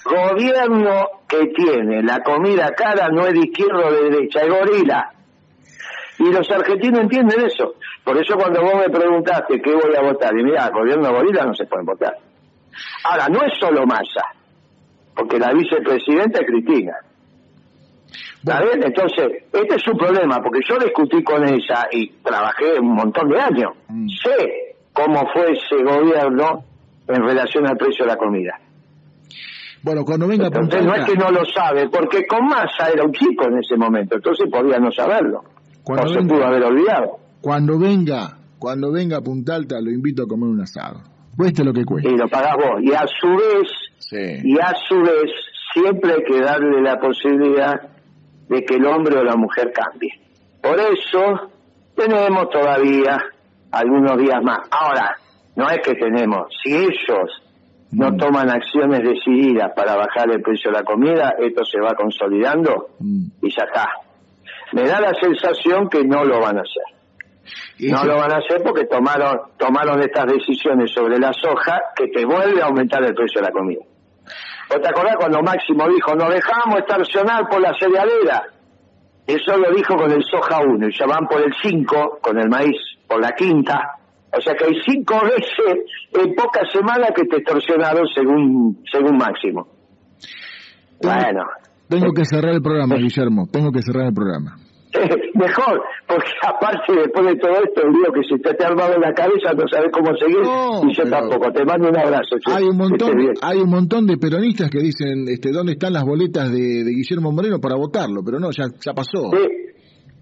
Gobierno 0.04 1.06
que 1.28 1.46
tiene 1.48 2.02
la 2.02 2.22
comida 2.22 2.70
cara 2.74 3.08
no 3.12 3.26
es 3.26 3.34
de 3.34 3.40
izquierda 3.40 3.86
o 3.86 3.92
de 3.92 4.10
derecha, 4.10 4.40
es 4.40 4.48
gorila. 4.48 5.12
Y 6.18 6.32
los 6.32 6.50
argentinos 6.50 7.00
entienden 7.00 7.44
eso. 7.44 7.74
Por 8.04 8.18
eso 8.18 8.34
cuando 8.34 8.62
vos 8.62 8.74
me 8.76 8.90
preguntaste 8.90 9.60
qué 9.60 9.72
voy 9.72 9.94
a 9.96 10.02
votar, 10.02 10.32
y 10.38 10.42
mira, 10.42 10.70
gobierno 10.70 11.12
gorila 11.12 11.44
no 11.44 11.54
se 11.54 11.66
puede 11.66 11.84
votar. 11.84 12.16
Ahora, 13.04 13.28
no 13.28 13.42
es 13.42 13.52
solo 13.58 13.86
Massa, 13.86 14.24
porque 15.14 15.38
la 15.38 15.52
vicepresidenta 15.52 16.40
es 16.40 16.46
Cristina. 16.46 16.94
¿Está 18.38 18.62
bien? 18.62 18.82
Entonces, 18.82 19.44
este 19.52 19.76
es 19.76 19.82
su 19.82 19.92
problema, 19.92 20.42
porque 20.42 20.60
yo 20.66 20.78
discutí 20.78 21.22
con 21.22 21.46
ella 21.46 21.88
y 21.92 22.08
trabajé 22.22 22.80
un 22.80 22.94
montón 22.94 23.28
de 23.28 23.40
años. 23.40 23.72
Mm. 23.88 24.08
Sé 24.08 24.76
cómo 24.92 25.28
fue 25.32 25.52
ese 25.52 25.82
gobierno 25.82 26.64
en 27.06 27.22
relación 27.22 27.66
al 27.66 27.76
precio 27.76 28.04
de 28.04 28.12
la 28.12 28.16
comida. 28.16 28.58
Bueno, 29.82 30.04
cuando 30.04 30.26
venga 30.26 30.46
entonces, 30.46 30.84
no 30.84 30.94
es 30.94 31.06
que 31.06 31.16
no 31.16 31.30
lo 31.30 31.44
sabe, 31.44 31.88
porque 31.88 32.26
con 32.26 32.46
Massa 32.46 32.90
era 32.92 33.04
un 33.04 33.12
chico 33.12 33.46
en 33.46 33.58
ese 33.58 33.76
momento, 33.76 34.16
entonces 34.16 34.46
podía 34.50 34.78
no 34.78 34.90
saberlo. 34.92 35.42
o 35.84 36.08
se 36.08 36.20
pudo 36.22 36.44
haber 36.44 36.64
olvidado. 36.64 37.18
Cuando 37.40 37.78
venga, 37.78 38.38
cuando 38.58 38.92
venga 38.92 39.18
a 39.18 39.20
Punta 39.22 39.54
Alta, 39.54 39.80
lo 39.80 39.90
invito 39.90 40.24
a 40.24 40.26
comer 40.26 40.48
un 40.50 40.60
asado. 40.60 41.00
Cueste 41.40 41.64
lo 41.64 41.72
que 41.72 41.86
cueste. 41.86 42.10
Y 42.10 42.18
lo 42.18 42.28
pagás 42.28 42.54
vos. 42.54 42.82
Y 42.82 42.92
a 42.92 43.06
su 43.06 43.28
vez, 43.28 44.42
y 44.44 44.58
a 44.60 44.74
su 44.86 45.00
vez, 45.00 45.32
siempre 45.72 46.12
hay 46.12 46.22
que 46.22 46.38
darle 46.38 46.82
la 46.82 47.00
posibilidad 47.00 47.80
de 48.46 48.62
que 48.62 48.74
el 48.74 48.84
hombre 48.84 49.16
o 49.16 49.24
la 49.24 49.36
mujer 49.36 49.72
cambie. 49.72 50.20
Por 50.62 50.78
eso 50.78 51.50
tenemos 51.96 52.50
todavía 52.50 53.24
algunos 53.70 54.18
días 54.18 54.42
más. 54.42 54.68
Ahora, 54.70 55.16
no 55.56 55.70
es 55.70 55.78
que 55.78 55.94
tenemos, 55.94 56.48
si 56.62 56.76
ellos 56.76 57.42
no 57.92 58.10
mm. 58.10 58.16
toman 58.18 58.50
acciones 58.50 59.00
decididas 59.02 59.72
para 59.74 59.96
bajar 59.96 60.30
el 60.30 60.42
precio 60.42 60.70
de 60.70 60.76
la 60.76 60.84
comida, 60.84 61.36
esto 61.38 61.64
se 61.64 61.80
va 61.80 61.94
consolidando 61.94 62.88
mm. 62.98 63.24
y 63.40 63.50
ya 63.50 63.64
está. 63.64 63.88
Me 64.72 64.82
da 64.82 65.00
la 65.00 65.14
sensación 65.14 65.88
que 65.88 66.04
no 66.04 66.22
lo 66.22 66.38
van 66.38 66.58
a 66.58 66.60
hacer. 66.60 66.99
No 67.78 68.04
lo 68.04 68.16
van 68.16 68.32
a 68.32 68.36
hacer 68.36 68.62
porque 68.62 68.84
tomaron 68.84 69.40
tomaron 69.56 70.00
estas 70.02 70.26
decisiones 70.26 70.92
sobre 70.92 71.18
la 71.18 71.32
soja 71.32 71.80
que 71.96 72.08
te 72.08 72.24
vuelve 72.24 72.62
a 72.62 72.66
aumentar 72.66 73.02
el 73.04 73.14
precio 73.14 73.40
de 73.40 73.46
la 73.46 73.52
comida. 73.52 73.80
¿O 74.74 74.80
te 74.80 74.88
acordás 74.88 75.16
cuando 75.16 75.42
Máximo 75.42 75.88
dijo, 75.88 76.14
nos 76.14 76.32
dejamos 76.32 76.78
estacionar 76.78 77.48
por 77.48 77.60
la 77.60 77.74
cerealera? 77.78 78.44
Eso 79.26 79.56
lo 79.56 79.72
dijo 79.74 79.96
con 79.96 80.10
el 80.10 80.22
soja 80.24 80.60
1 80.60 80.88
y 80.88 80.98
ya 80.98 81.06
van 81.06 81.26
por 81.26 81.40
el 81.40 81.52
5, 81.62 82.18
con 82.22 82.38
el 82.38 82.48
maíz, 82.48 82.78
por 83.06 83.20
la 83.20 83.32
quinta. 83.32 83.96
O 84.32 84.40
sea 84.40 84.54
que 84.54 84.64
hay 84.64 84.80
cinco 84.86 85.20
veces 85.24 85.84
en 86.12 86.34
pocas 86.34 86.70
semanas 86.72 87.10
que 87.14 87.24
te 87.24 87.38
extorsionaron 87.38 88.06
según, 88.14 88.82
según 88.90 89.16
Máximo. 89.16 89.66
bueno. 91.02 91.44
Tengo 91.88 92.12
que 92.12 92.24
cerrar 92.24 92.54
el 92.54 92.62
programa, 92.62 92.94
Guillermo. 92.94 93.48
Tengo 93.50 93.72
que 93.72 93.82
cerrar 93.82 94.06
el 94.06 94.14
programa. 94.14 94.56
Mejor, 95.34 95.82
porque 96.06 96.30
aparte 96.42 96.92
después 96.92 97.26
de 97.26 97.36
todo 97.36 97.52
esto, 97.62 97.82
el 97.86 97.92
lío 97.92 98.12
que 98.12 98.22
se 98.28 98.38
te 98.38 98.64
ha 98.64 98.68
armado 98.68 98.94
en 98.94 99.00
la 99.02 99.12
cabeza, 99.12 99.52
no 99.54 99.64
sabes 99.70 99.90
cómo 99.92 100.10
seguir, 100.16 100.42
y 100.88 100.96
yo 100.96 101.08
tampoco. 101.08 101.52
Te 101.52 101.64
mando 101.64 101.88
un 101.88 101.96
abrazo. 101.96 102.36
Hay 102.46 102.64
un 102.64 102.76
montón, 102.76 103.12
hay 103.42 103.58
un 103.58 103.70
montón 103.70 104.06
de 104.06 104.16
peronistas 104.16 104.68
que 104.68 104.80
dicen, 104.80 105.26
este, 105.28 105.52
¿dónde 105.52 105.72
están 105.72 105.92
las 105.92 106.04
boletas 106.04 106.50
de, 106.50 106.84
Guillermo 106.90 107.30
Moreno 107.30 107.60
para 107.60 107.76
votarlo? 107.76 108.22
Pero 108.24 108.40
no, 108.40 108.50
ya, 108.50 108.64
ya 108.84 108.92
pasó. 108.92 109.30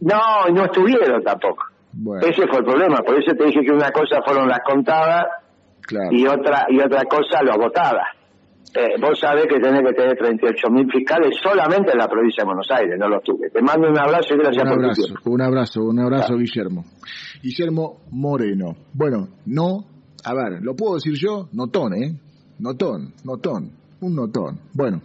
No, 0.01 0.53
no 0.53 0.65
estuvieron 0.65 1.23
tampoco. 1.23 1.65
Ese 2.21 2.47
fue 2.47 2.59
el 2.59 2.65
problema, 2.65 2.99
por 2.99 3.19
eso 3.19 3.35
te 3.37 3.47
dije 3.47 3.61
que 3.65 3.73
una 3.73 3.91
cosa 3.91 4.21
fueron 4.25 4.49
las 4.49 4.61
contadas 4.61 5.25
y 6.11 6.27
otra 6.27 6.67
y 6.69 6.79
otra 6.79 7.03
cosa 7.05 7.43
las 7.43 7.57
votadas. 7.57 8.18
Eh, 8.75 9.01
vos 9.01 9.19
sabés 9.19 9.47
que 9.47 9.59
tenés 9.61 9.81
que 9.83 9.95
tener 9.95 10.17
38 10.17 10.71
mil 10.71 10.91
fiscales 10.91 11.35
solamente 11.43 11.93
en 11.93 11.99
la 11.99 12.09
provincia 12.09 12.43
de 12.43 12.47
Buenos 12.47 12.69
Aires, 12.71 12.97
no 12.99 13.09
los 13.09 13.23
tuve. 13.23 13.51
Te 13.51 13.63
mando 13.63 13.89
un 13.89 13.99
abrazo 13.99 14.35
y 14.35 14.39
gracias 14.39 14.65
un 14.65 14.71
por 14.71 14.85
abrazo, 14.85 15.03
Un 15.25 15.41
abrazo, 15.43 15.85
un 15.85 15.99
abrazo, 16.01 16.37
Guillermo. 16.37 16.85
Guillermo 17.43 18.01
Moreno. 18.11 18.77
Bueno, 18.93 19.29
no, 19.47 19.85
a 20.25 20.35
ver, 20.35 20.61
¿lo 20.63 20.75
puedo 20.77 20.95
decir 20.97 21.15
yo? 21.15 21.49
Notón, 21.53 21.95
¿eh? 21.95 22.21
Notón, 22.59 23.15
notón, 23.25 23.71
un 24.01 24.15
notón. 24.15 24.61
Bueno, 24.75 25.01